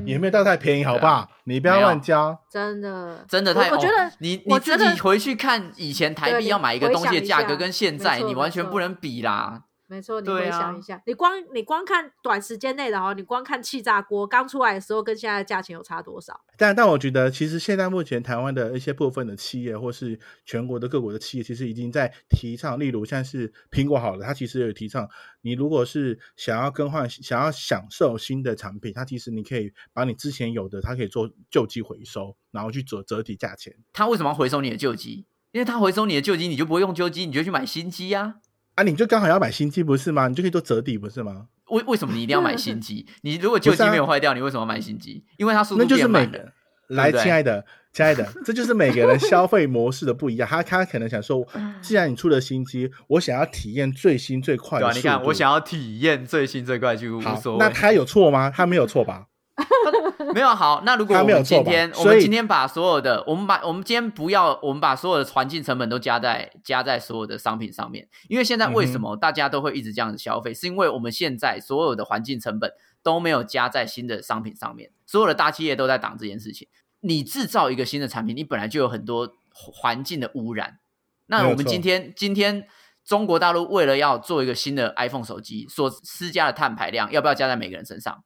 [0.07, 1.29] 也没有到太便宜，好不对啊好？
[1.45, 2.39] 你不要乱加。
[2.51, 3.69] 真的真的太。
[3.69, 9.65] 我我觉得哦你你自己回去看以前台币要买一个回东西的价格，跟现在你完全不能比啦。
[9.89, 16.39] 没错，你对回想啊一下，你光你光看短时间内的哦，你光看气炸锅刚出来的时候跟现在的价钱有差多少？
[16.59, 25.09] 但但我觉得，其实现在目前台湾的一些部分的企业，或是全国的各国的企业，其实已经在提倡，例如像是苹果好了，它其实有提倡，
[25.41, 33.75] 你如果是想要更换、想要享受新的产品，它其实你可以把你之前有的，它可以做旧机回收，然后去折折抵价钱。
[33.95, 35.25] 它为什么要回收你的旧机？
[35.53, 38.35] 因为它回收你的旧机，你就不会用旧机，你就去买新机啊。
[38.79, 40.29] 啊，你就刚好要买新机不是吗？
[40.29, 41.47] 你就可以做折抵不是吗？
[41.71, 43.05] 为为什么你一定要买新机？
[43.23, 45.25] 你如果旧机没有坏掉，你为什么要买新机？
[45.37, 46.53] 因为它速度那就是变慢了。
[46.87, 50.49] 每个来，亲爱的，亲爱的，这就是每个人消费模式的不一样。
[50.49, 51.45] 他他可能想说，
[51.83, 54.97] 既然你出了新机，我想要体验最新最快对啊，的。
[54.97, 57.59] 你看，我想要体验最新最快就无好所，谓。
[57.59, 58.49] 那 他有错吗？
[58.55, 59.27] 他没有错吧？
[60.35, 76.69] 没有好，那如果我们今天我们今天把所有的，我们把我们今天不要，我们把所有的环境成本都加在加在所有的商品上面，因为现在为什嗯么大家都会一直这样子消费，是因为我们现在所有的环境成本都没有加在新的商品上面，所有的大企业都在挡这件事情。
[77.01, 80.79] 你制造一个新的产品，你本来就有很多环境的污染。
[81.27, 82.67] 那我们今天今天
[83.05, 88.25] 中国大陆为了要做一个新的 iPhone 手机，所施加的碳排量，要不要加在每个人身上？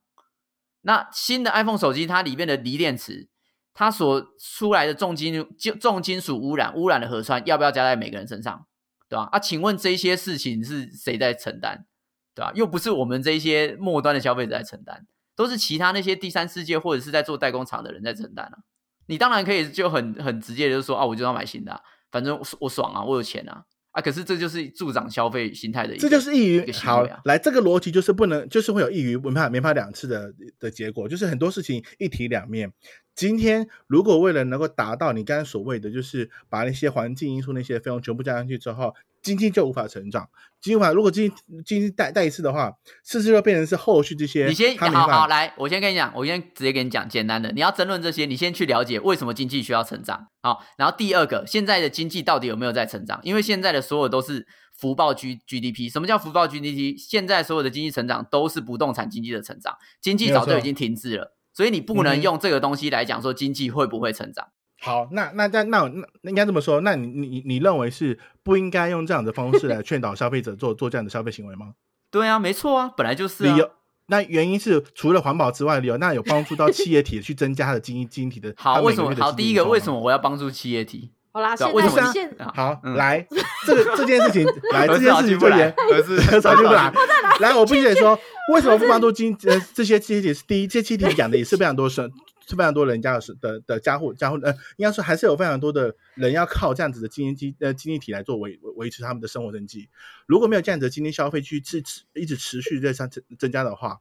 [0.83, 3.29] 那新的 iPhone 手机，它里面的锂电池，
[3.75, 8.66] 它所出来的重金就重金属污染，污染的核酸，要不要加在每个人身上？
[9.09, 9.29] 对吧？
[9.33, 11.87] 啊，请问这些事情是谁在承担？
[12.35, 12.51] 对吧？
[12.55, 18.59] 又不是我们这些末端的消费者在承担，都是其他那些第三世界或者是在做代工厂的人在承担啊。
[19.07, 24.02] 你当然可以就很很直接的就说啊，我就要买新的、反正我我爽啊，我有钱啊啊！
[24.02, 27.07] 可是这就是助长消费心态的一个，这就是异一于好。
[27.24, 32.72] 来，这个逻辑就是不能，就是会有易于文法没法两次的的结果，就是很多事情一体两面。
[33.14, 40.29] 今天如果为了能够达到你刚才所谓的，就是把那些环境因素那些费用全部加上去之后，经济就无法成长。
[40.61, 42.73] 经济无法，如果经济经济带带一次的话，
[43.05, 47.51] 是不是就变成是后续这些你先好好来，我先跟你讲，我先直接跟你讲简单的。
[47.53, 50.29] 你要争论这些，你先去了解为什么经济需要成长。
[50.41, 53.19] 好，然后第二个，现在的经济到底有没有在成长？
[53.25, 54.47] 因为现在的所有都是
[54.79, 55.91] 福报 G GDP。
[55.91, 56.97] 什么叫福报 GDP？
[56.97, 61.35] 现在所有的经济成长都是不动产经济的成长，经济早就已经停滞了。
[61.53, 64.47] 所以你不能用这个东西来讲说经济会不会成长。
[64.85, 71.75] 好，那那那那那那应该这么说，那你你你认为是不应该用这样的方式来劝导消费者做做这样的消费行为吗？
[72.11, 73.61] 对啊，没错啊，本来就是啊理。
[73.61, 73.71] 由，
[74.09, 78.53] 那原因是除了环保之外的理由，那有帮助到企业体去增加它的经济经济体 的。
[78.59, 79.14] 好，为什么？
[79.14, 81.12] 好，第一个，为什么我要帮助企业体？
[81.33, 83.27] 好啦，现在现啊好，嗯来，
[83.64, 86.92] 这个这件事情，来这件好进不来事情就严，合适早就不来。
[87.40, 88.18] 来，我必须得说，
[88.53, 90.35] 为什么不帮助经呃这些企业体？
[90.35, 92.12] 是第一，这些企业体养的也是非常多生，
[92.53, 99.88] 是非常多人家的是的的家户家户呃，应该说还是有非常多的人要靠这样子的经济呃经济体来做维维维持他们的生活生计。
[100.27, 104.01] 如果没有这样子的经济消费去持持一直持续在上增增加的话，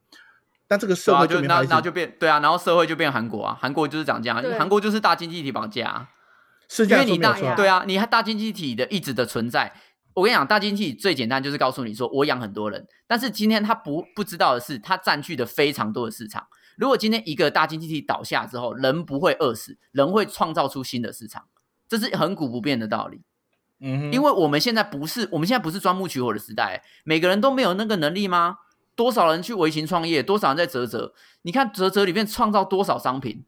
[0.68, 6.10] 那这个社会就那那就变对啊，然后社会就变韩国啊，韩国就是长这样，对韩国就是大经济体绑架、啊，
[6.68, 7.56] 是这样因为你大说没有错。
[7.56, 9.74] 对啊，你大经济体的一直的存在，
[10.14, 16.46] 我跟你讲，大经济体最简单就是告诉你说我养很多人，但是今天他不不知道的是，他占据的非常多的市场。
[16.78, 21.46] 如果今天一个大经济体倒下之后，人不会饿死，人会创造出新的市场，
[21.88, 23.22] 这是恒古不变的道理。
[23.80, 28.58] 嗯哼，因为我们现在不是，我们现在不是钻木取火的时代，每个人都没有那个能力吗？
[28.96, 31.14] 多少人去微型创业，多少人在泽泽？
[31.44, 33.46] 你看泽泽里面创造多少商品，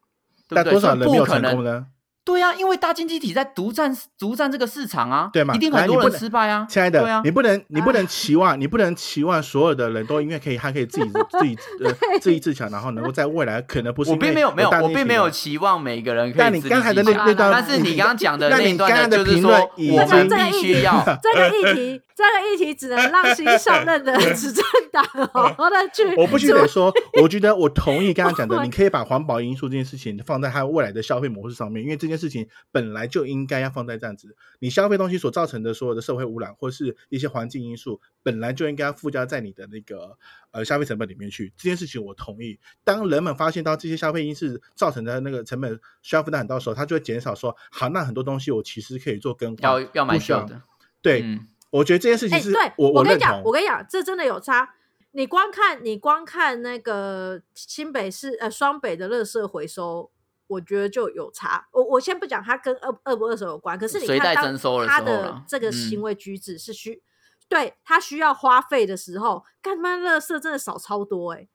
[0.47, 0.71] 对不对？
[0.71, 1.51] 多少人没有不可能。
[1.51, 1.87] 成功呢？
[2.25, 26.15] 对啊，因为大经济体在独占独占这个市场啊，对嘛一定很多人不失败啊，亲爱的，对啊你不能，你不能哎期望，你不能期望所有的人都因为可以，他可以自己 自己呃自立自强，然后能够在未来可能不是我并没有没有，我并没有期望每个人可以但你刚才的那那段，但是你刚刚讲的那段刚刚的就是说评论已我们经必须要这个议题，这个议题只能让新上任的执政党好 好的去。
[26.15, 40.17] 我不须得说，我觉得我同意刚刚讲的， 你可以把环保因素这件事情放在他未来的消费模式上面，因为这件事情本来就应该要放在这样子，你消费东西所造成的所有的社会污染或是一些环境因素，本来就应该要附加在你的那个
[40.51, 41.51] 呃消费成本里面去。
[41.57, 42.59] 这件事情我同意。
[42.83, 44.45] 当人们发现到这些消费因素
[44.75, 50.61] 造成的那个成本需要负担很高的时候，他就会减少说，好，那很多东西我其实可以做更换，要要买不需要旧的，
[51.01, 53.51] 对，嗯，我觉得这件事情哎、是、对我跟你讲，我。
[53.51, 54.75] 跟你讲，这真的有差。
[55.15, 60.09] 你光看，你光看那个新北市呃双北的垃圾回收，
[60.53, 61.67] 我觉得就有差。
[61.71, 67.01] 我我先不讲它跟二二不二手有关，可是你看当他的这个嗯行为举止是需、
[67.49, 71.47] 对他需要花费的时候，干嘛垃圾真的少超多哎、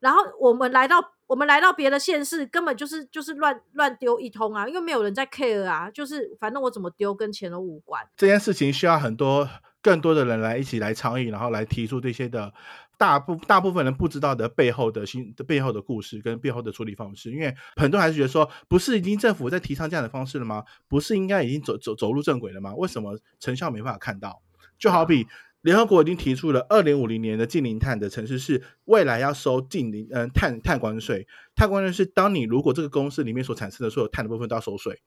[0.00, 8.06] 然后我们来到我们来到别的县市，根本就是就是乱乱丢一通啊，因为没有人在 care 啊，就是反正我怎么丢跟钱都无关。
[8.16, 9.48] 这件事情需要很多
[9.82, 12.52] 更多的人来一起来倡议，然后来提出这些的
[12.98, 20.64] 大部大部分人不知道的背后的新的背后的故事跟背后的处理方式，因为很多人还是觉得说，不是已经政府在提倡这样的方式了吗？
[20.88, 22.74] 不是应该已经走走走入正轨了吗？
[22.74, 24.42] 为什么成效没办法看到？
[24.78, 25.26] 就好比。
[25.62, 35.00] 联合国已经提出了二零五零年的近零碳的城市是未来要收近零嗯碳碳关税，碳关税是当你如果这个公司里面所产生的所有碳的部分都要收税，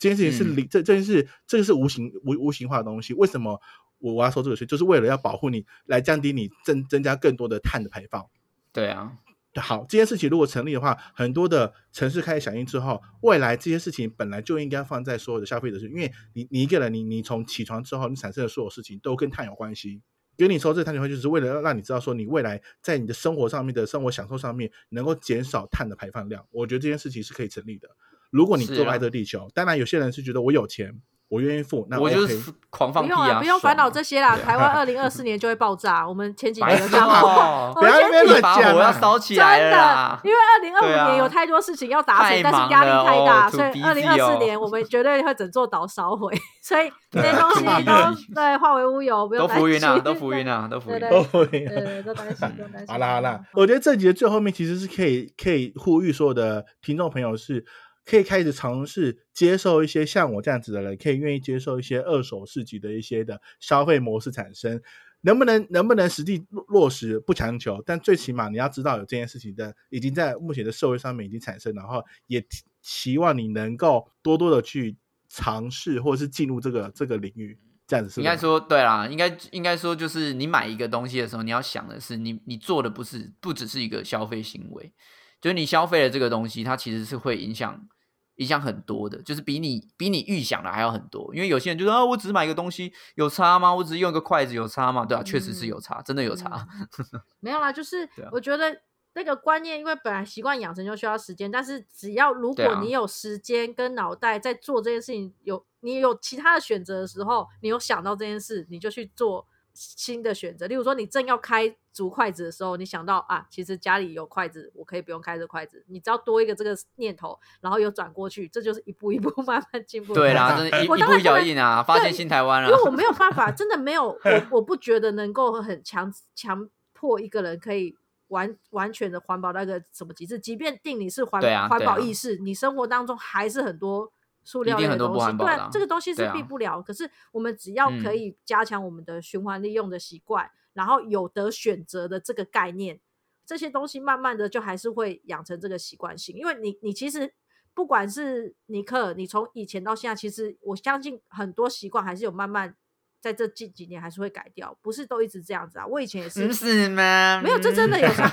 [0.00, 3.14] 这件事情是零这这件事这个是无形无无形化的东西。
[3.14, 3.60] 为什么
[4.00, 8.26] 我我要收这个税，就是为了要保护你，来降低你增增加更多的碳的排放。
[8.72, 9.18] 对啊。
[9.56, 20.02] 好，这件事情如果成立的话，很多的城市开始响应之后，未来这些事情本来就应该放在所有的消费者身上，因为你你一个人，你你从起床之后，你产生的所有事情都跟碳有关系。
[20.36, 26.46] 给你抽这个碳权会，就是为了要让你知道说，你未来在你的生活上面的生活享受上面能够减少碳的排放量。
[26.52, 27.88] 我觉得这件事情是可以成立的。
[28.30, 31.02] 如果你热爱这个地球，当然有些人是觉得我有钱。
[31.30, 33.38] 我愿意付，那我就是狂放屁啊！
[33.38, 36.06] 不用烦恼这些啦，台湾二零二四年就会爆炸。
[36.06, 40.20] 我们前几年讲好，不要乱讲，我要烧起来了。
[40.24, 46.36] 因为二零二五年有太多事情要达成，但是压力太大，所以二零二四年我们绝对会整座岛烧毁。
[46.60, 52.86] 所以这些东西都对化为乌有，不用担心都浮云啊，都浮云啊，都浮云，都浮云，对，都担心，都担心。
[52.88, 57.64] 好啦好啦，我觉得这集的最后面其实是可以可以呼吁所有的听众朋友是。
[58.04, 64.80] 可以开始尝试接受一些像我这样子的人，可以愿意接受一些二手市集的一些的消费模式产生，
[65.20, 72.44] 能不能能不能实际落实不强求，但最起码你要知道有这件事情的已经在目前的社会上面已经产生，然后也
[72.82, 74.96] 期望你能够多多的去
[75.28, 84.92] 尝试或者是进入这个这个领域，这样子是应该说对啦，应该应该说就是你买一个东西的时候，你要想的是你你做的不是不只是一个消费行为，
[85.40, 87.88] 就是你消费了这个东西，它其实是会影响。
[88.36, 91.34] 影响很多的，就是比你比你预想的还要很多。
[91.34, 93.74] 因为有些人就说啊，我只是买一个东西，有差吗？
[93.74, 95.04] 我只是用一个筷子，有差吗？
[95.04, 96.66] 对啊，确实是有差，真的有差。
[97.40, 98.80] 没有啦，就是我觉得
[99.12, 109.46] 那个观念，因为本来习惯养成就需要时间，但是只要如果你有时间跟脑袋在做这件事情，有你有其他的选择的时候，你有想到这件事，你就去做。
[109.80, 115.82] 新的选择，例如说，你正要开竹筷子的时候，你想到啊，其实家里有筷子，我可以不用开这筷子。
[115.88, 120.12] 你只要多一个这个念头，然后又转过去，这就是一步一步 慢慢进步。
[120.12, 122.68] 对啦，真的，一步一脚印啊，发现新台湾了。
[122.68, 127.96] 因为我没有办法，真的没有， 我我不觉得能够很强强迫一个人可以
[128.28, 130.38] 完完全的环保那个什么极致。
[130.38, 134.12] 即便定你是环环保意识，你生活当中还是很多。
[134.50, 136.82] 塑料类的东西，对，这个东西是避不了。
[136.82, 143.00] 可是我们只要可以加强我们的循环利用的习惯，然后有得选择的这个概念，
[143.46, 146.36] 这些东西慢慢的就还是会养成这个习惯性。
[146.36, 147.32] 因为你，你其实
[147.72, 152.76] 不管是尼克，你从以前到现在，其实我相信很多习惯还是有慢慢。
[153.20, 155.86] 在这近几年还是会改掉，不是都一直这样子啊？
[155.86, 157.40] 我以前也是，是吗？
[157.42, 158.24] 没有，这真的有差。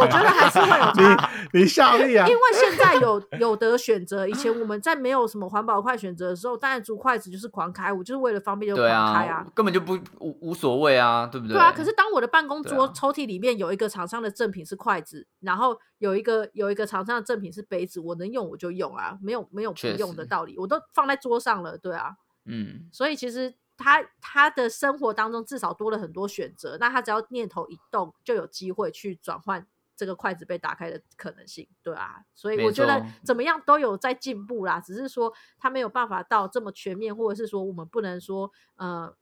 [0.00, 1.30] 我觉得还是会有 差。
[1.52, 2.26] 你你效力啊？
[2.28, 11.54] 因为现在有有得选择，以前我们在没有什么环保筷选择的时候，当然竹筷子就是狂开，我就是为了方便就狂开啊，根本就不无无所谓啊，对不对？
[11.54, 11.72] 对啊。
[11.72, 22.12] 可是当我的办公桌抽屉里面有一个厂商的赠品是筷子，然后有一个有一个厂商的赠品是杯子，我能用我就用啊，没有没有不用的道理，我都放在桌上了，对啊，
[22.44, 23.54] 嗯，所以其实。
[23.76, 39.14] 他他的生活当中至少多了很多选择，那他只要念头一动，就有机会去转换这个筷子被打开的可能性，对啊，所以我觉得怎么样都有在进步啦，只是说他没有办法到这么全面，或者是说我们不能说呃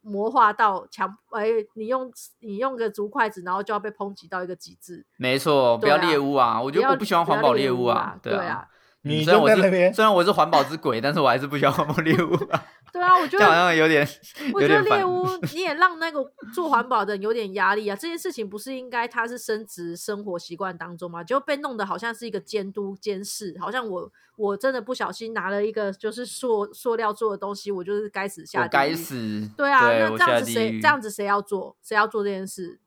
[0.00, 5.06] 魔化到强，哎，你用你用个竹筷子，然后就要被抨击到一个极致。
[5.16, 8.68] 没错，不要猎物啊，我觉得我不喜欢环保猎物啊，对啊。
[9.04, 9.56] 你虽然我是
[9.92, 12.36] 虽然我是环保之鬼，但是我还是不喜欢环保猎物。
[12.92, 14.06] 对啊，我觉得好像有点，
[14.52, 16.22] 我觉得猎物 你也让那个
[16.54, 17.96] 做环保的人有点压力啊。
[17.96, 21.24] 这件事情不是应该他是升职生活习惯当中吗？
[21.24, 29.48] 就被弄得好像是一个监督监视，好像我我真的不小心拿了一个就是塑塑料做的东西，我就是该死下该死。
[29.56, 32.78] 对啊，那这样子谁这样子谁要做谁要做这件事？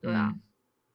[0.00, 0.32] 对啊。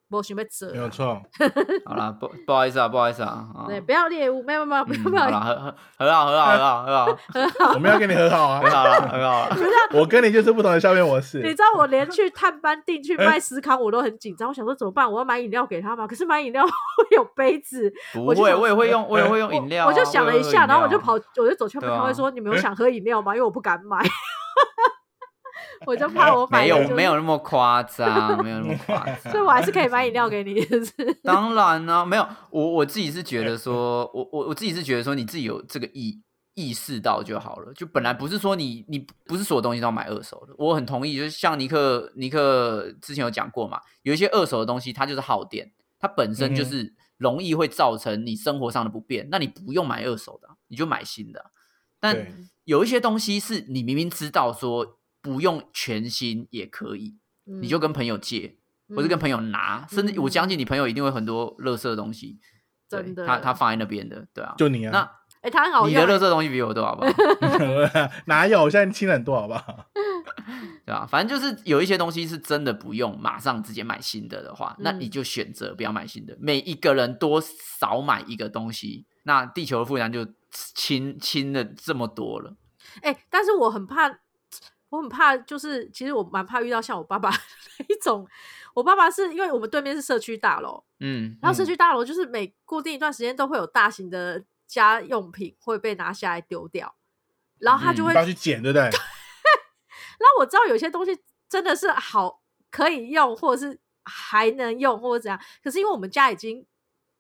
[0.10, 0.72] 不行，被折。
[0.74, 1.22] 没有错。
[1.86, 3.46] 好了，不不好意思啊，不好意思啊。
[3.68, 5.22] 对，不要猎物，没有没有，不要不要。
[5.22, 7.74] 好了，和和和好，和好，和好，和好，和好。
[7.76, 9.56] 我们要跟你和好啊， 和好了，和好了。
[9.94, 11.38] 我跟你就是不同的消费模式。
[11.42, 14.50] 你知道，我连去探班定去卖思康，我都很紧张。
[14.50, 15.10] 我想说怎么办？
[15.12, 16.08] 我要买饮料给他吗？
[16.08, 16.72] 可是买饮料会
[17.12, 17.92] 有杯子。
[18.14, 19.86] 不会，我也会用，我也会用饮料。
[19.86, 24.04] 我就想了一下，然后我就跑，我就走去问他会说：“你们有想喝饮料吗？”因为我不敢买。
[25.86, 30.56] 我就怕我买没有没有那么夸张，没有那么 夸张，所以我还是可以买饮料给你。
[31.24, 36.22] 当然呢，没有我我自己是觉得说，我我我自己是觉得说，你自己有这个意
[36.56, 37.74] 意识到就好了。
[37.74, 41.16] 就本来不是说你你不是所有东西都要买二手的，我很同意。
[41.16, 49.28] 就是像尼克尼克之前有讲过嘛，有一些二手的东西它就是耗电，它本身就是容易会造成你生活上的不便。
[49.32, 51.52] 那你不用买二手的，你就买新的。
[52.02, 52.16] 但
[52.64, 58.58] 有一些东西是你明明知道说不用全新也可以，你就跟朋友借，
[58.96, 62.40] 或者跟朋友拿，甚至我相信你朋友一定会很多垃圾的东西。
[62.88, 64.92] 真的，他他放在那边的，对啊，就你啊。
[64.92, 65.12] 那
[65.42, 67.12] 哎，他很好你的垃圾东西比我多，好不好？
[68.26, 68.64] 哪有？
[68.64, 69.86] 我现在清了很多，好不好？
[70.86, 71.06] 对吧？
[71.06, 76.36] 反正就是有一些东西是真的不用马上直接买新的的话，那你就选择不要买新的。
[76.42, 77.40] 每一个人多
[77.80, 82.56] 少买一个东西，那地球的负担就轻轻了这么多了。
[83.02, 84.10] 哎，但是我很怕，
[84.90, 87.30] 我很怕，就是其实我蛮怕遇到像我爸爸
[87.80, 88.28] 那一种。
[88.76, 96.96] 我爸爸是因为我们对面是社区大楼，嗯，然后社区大楼就是每固定一段时间都会有大型的家用品会被拿下来丢掉，
[97.58, 98.84] 然后他就会要去捡，对不对？
[98.90, 101.20] 然后我知道有些东西
[101.50, 106.66] 真的是好可以用，或者是还能用，或者怎样，可是因为我们家已经。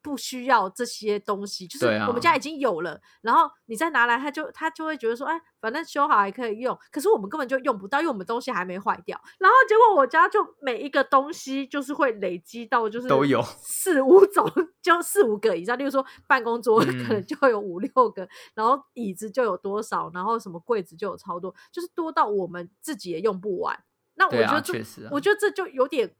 [0.02, 6.78] 不需要这些东西，就是我们家已经有了，然后你再拿来，他就他就会觉得说，哎，反正修好还可以用。
[6.91, 9.20] 可是我们根本就用不到，因为我们东西还没坏掉。
[9.39, 14.50] 然后结果我家就每一个东西就是会累积到，就是都有四五种，
[14.82, 15.78] 就四五个以上。
[15.78, 23.78] 例如说办公桌可能就有五六个，然后椅子就有多少，然后什么柜子就有超多，就是多到我们自己也用不完。
[24.16, 24.74] 那我觉得这，
[25.12, 26.14] 我觉得这就有点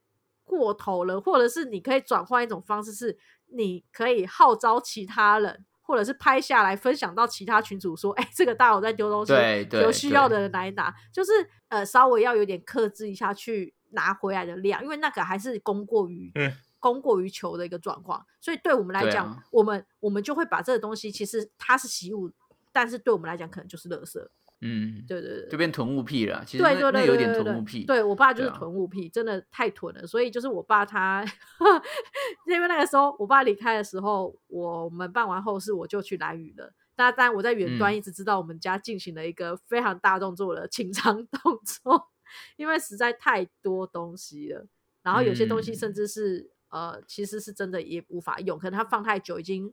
[0.50, 3.16] 过头了，或者是你可以转换一种方式是。
[3.52, 9.32] 你可以号召其他人，或者是拍下来分享到其他群组，说：“哎，这个大佬在丢东西，
[9.72, 11.32] 有需要的人来拿。”就是
[11.66, 16.32] 呃，稍微要有点克制一下去拿回来的量，因为那个还是供过于
[16.78, 18.24] 供过于求的一个状况。
[18.40, 22.30] 所以对我们来讲，我们我们就会把这个东西，其实它是习物，
[22.70, 24.24] 但是对我们来讲，可能就是垃圾。
[24.62, 26.44] 嗯，对对对，就变囤物癖了。
[26.46, 27.84] 其实那那有点囤物癖。
[27.84, 30.06] 对我爸就是囤物癖，真的太囤了。
[30.06, 31.24] 所以就是我爸他，
[32.46, 36.72] 因为那个时候我爸离开的时候，我们办完后事，我就去蓝屿了。
[36.96, 42.08] 那当然我在远端一直知道我们家进行了一个非常大动作的清仓动作，
[42.56, 44.66] 因为实在太多东西了。
[45.02, 49.72] 然后有些东西甚至是呃，其实是真的也无法用，可能它放太久已经。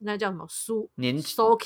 [0.00, 1.16] 那叫什么书年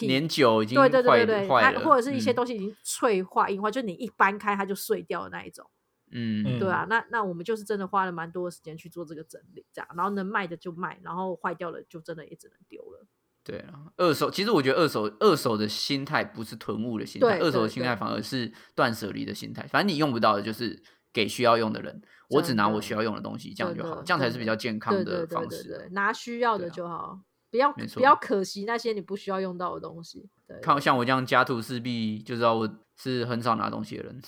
[0.02, 5.68] 年久已经对对对对对，或者是一些东西已经脆化硬化，就你一搬开它就碎掉的那一种。
[6.12, 13.06] 嗯，对啊，那那我们就是真的花了蛮多的时间去做这个整理，这样，然后能卖的就卖，然后坏掉了就真的也只能丢了。
[13.44, 19.66] 对啊，二手其实我觉得二手二手的心态不是囤物的心态，二手的心态反而是断舍离的心态。
[19.68, 25.88] 反正你用不到的，就是给需要用的人，我只拿我需要用的东西，这样就好，这样才是比较健康的方式。
[25.92, 27.20] 拿需要的就好。
[27.50, 30.28] 不要不要可惜那些你不需要用到的东西。
[30.62, 34.20] 看像我这样家徒四壁，就知道我是很少拿东西的人。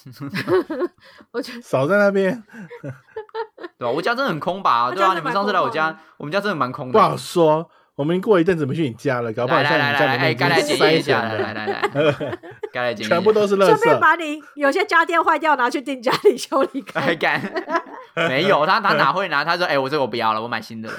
[1.33, 2.43] 我觉得少在那边，
[3.79, 3.91] 对吧？
[3.91, 4.91] 我家真的很空吧？
[4.93, 6.93] 对啊，你们上次来我家，我们家真的蛮空的。
[6.93, 7.71] 不好说。
[7.95, 11.91] 我们过一阵子没去你家了，搞不好在你家里面该来检验一下，来来来，
[12.73, 13.69] 该来全部都是垃圾。
[13.69, 16.83] 顺便把你有些家电坏掉拿去定家里修理。
[16.95, 17.41] 还敢？
[18.29, 19.45] 没有，他他哪会拿？
[19.45, 20.95] 他说：“哎，我这个我不要了，我买新的了。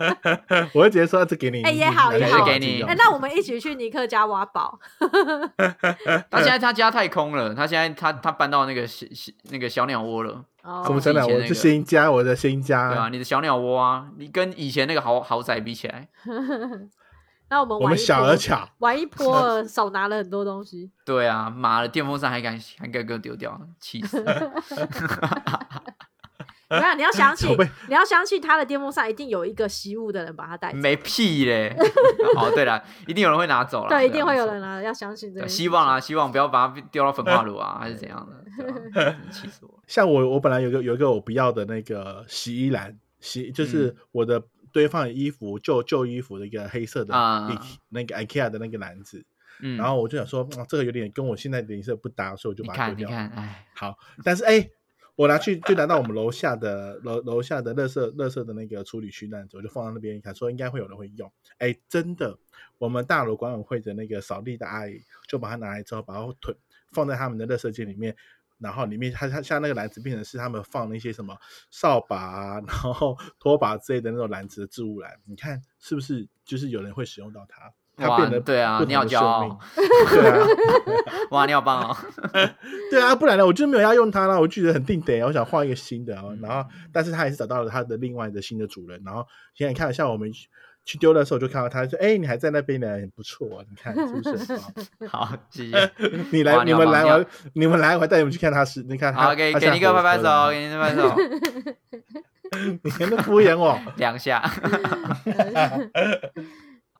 [0.72, 2.82] ”我会直接说：“这给你。”哎，也好也好，给你。
[2.82, 4.78] 哎，那我们一起去尼克家挖宝。
[6.30, 9.06] 他现在他家太空了，他现在他他搬到那个小
[9.50, 10.44] 那个小鸟窝了。
[10.62, 11.40] 什么小鸟窝？
[11.42, 12.90] 是新家，我的新家。
[12.90, 16.08] 对啊，你的小鸟窝啊，你跟以前那个豪豪宅比起来，
[17.50, 20.90] 那我们我们小而巧，玩一波少拿了很多东西。
[21.06, 24.22] 对啊，妈的，电风扇还敢还敢给我丢掉，气死！
[26.76, 27.56] 没有，你要相信，
[27.88, 30.76] 你要相信他的电风扇一定有一个习物的人把他带走。
[30.76, 31.74] 没屁嘞！
[32.36, 33.88] 哦，对了，一定有人会拿走了。
[33.88, 35.48] 对，一定会有人拿，要相信这个。
[35.48, 39.16] 希望啊，希望不要把它丢到焚化炉啊，还是怎样的？
[39.30, 39.82] 气死我！
[39.86, 47.14] 像我，我本来有个有一个我不要的那个洗衣篮，洗就是我的堆放衣服旧旧衣服的一个黑色的
[47.88, 49.24] 那个 IKEA 的那个篮子。
[49.62, 53.08] 嗯，然后我就想说，这个有点跟我现在的颜色不搭，所以我就把它丢掉。
[53.08, 54.68] 你看，哎，好，但是哎。
[55.18, 61.32] 我拿去就拿到我们楼下的楼楼下的垃圾垃圾的那个处理区那子，我就放在那边一看，说应该会有人会用。
[61.58, 62.38] 哎，真的，
[62.78, 66.54] 我们大楼管委会的那个扫地的阿姨就把它拿来之后，把它腿
[66.92, 68.14] 放在他们的垃圾间里面，
[68.58, 71.36] 然后里面它它像那个篮子变成是他们放那些什么
[71.68, 77.74] 扫把啊，然后拖把之类的那种篮子的置物篮，你看是不是就是有人会使用到它？
[78.06, 80.46] 哇，对啊，你好骄傲，对啊，
[81.30, 81.96] 哇，你好棒哦，
[82.90, 90.30] 对啊，不然呢，我就没有要用它了，我觉得很定得，我想换一个新的，然后，但是他还是找到了他的另外的新的主人，然后现在看，像我们
[90.84, 95.90] 去丢的时候就看到他说：“哎，你还在那边呢，很不错，你看是不是 很棒？”好，谢谢。
[96.32, 101.14] 你来，你们来我，你们来，我带你们去看他是，你看，好，给给你个拍拍手，给你拍拍手。
[102.82, 104.42] 你还能敷衍我两下。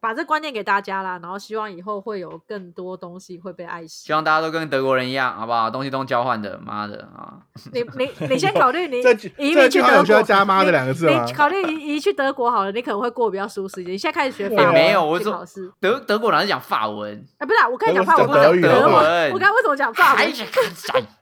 [0.01, 4.07] 把这观念给大家啦，然后希望以后会有更多东西会被爱惜。
[4.07, 5.69] 希望大家都跟德国人一样，好不好？
[5.71, 7.39] 东西都交换的，妈的啊！
[7.75, 9.01] 你你你先考虑你
[9.37, 11.33] 移民去德国，加妈的两个字你？
[11.33, 13.95] 考虑移移去德国好了，你可能会过比较舒适一点。
[13.95, 15.73] 你现在开始学法文，没有我考试。
[15.81, 19.33] 德德国人是讲法文，哎，不是，我跟你讲法文，德文。
[19.33, 20.33] 我刚为什么讲法文？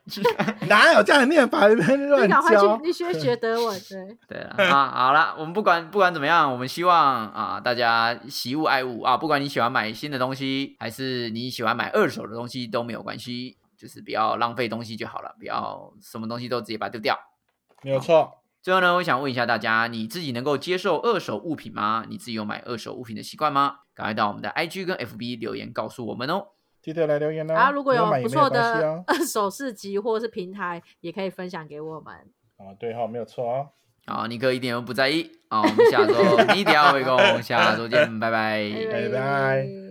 [0.69, 1.67] 哪有这样念法？
[1.67, 2.79] 乱教。
[2.83, 3.81] 你学学德文，
[4.27, 4.91] 对对啊。
[4.93, 17.17] 好了，我们不管不管怎么样，我们希望啊，大家惜物爱物啊，不管你喜欢买新的东西，还是你喜欢买二手的东西都没有关系，就是不要浪费东西就好了，不要什么东西都直接把它丢掉。
[17.83, 18.41] 没有错。
[18.61, 22.05] 最后呢，我想问一下大家，你自己能够接受二手物品吗？
[22.09, 23.75] 你自己有买二手物品的习惯吗？
[23.93, 26.47] 赶快到我们的 IG 跟 FB 留言告诉我们哦。
[26.87, 27.53] 记得来留言哦！
[27.53, 32.13] 啊，如果有不错的二 手市集或者是平台，也可以分享给我们。
[32.55, 33.67] 啊，对哈，没有错哦。
[34.05, 35.29] 好，尼克一点都不在意。
[35.49, 36.13] 好，我们下周
[36.53, 39.86] 你 一定要回工，下周见，拜拜，拜拜。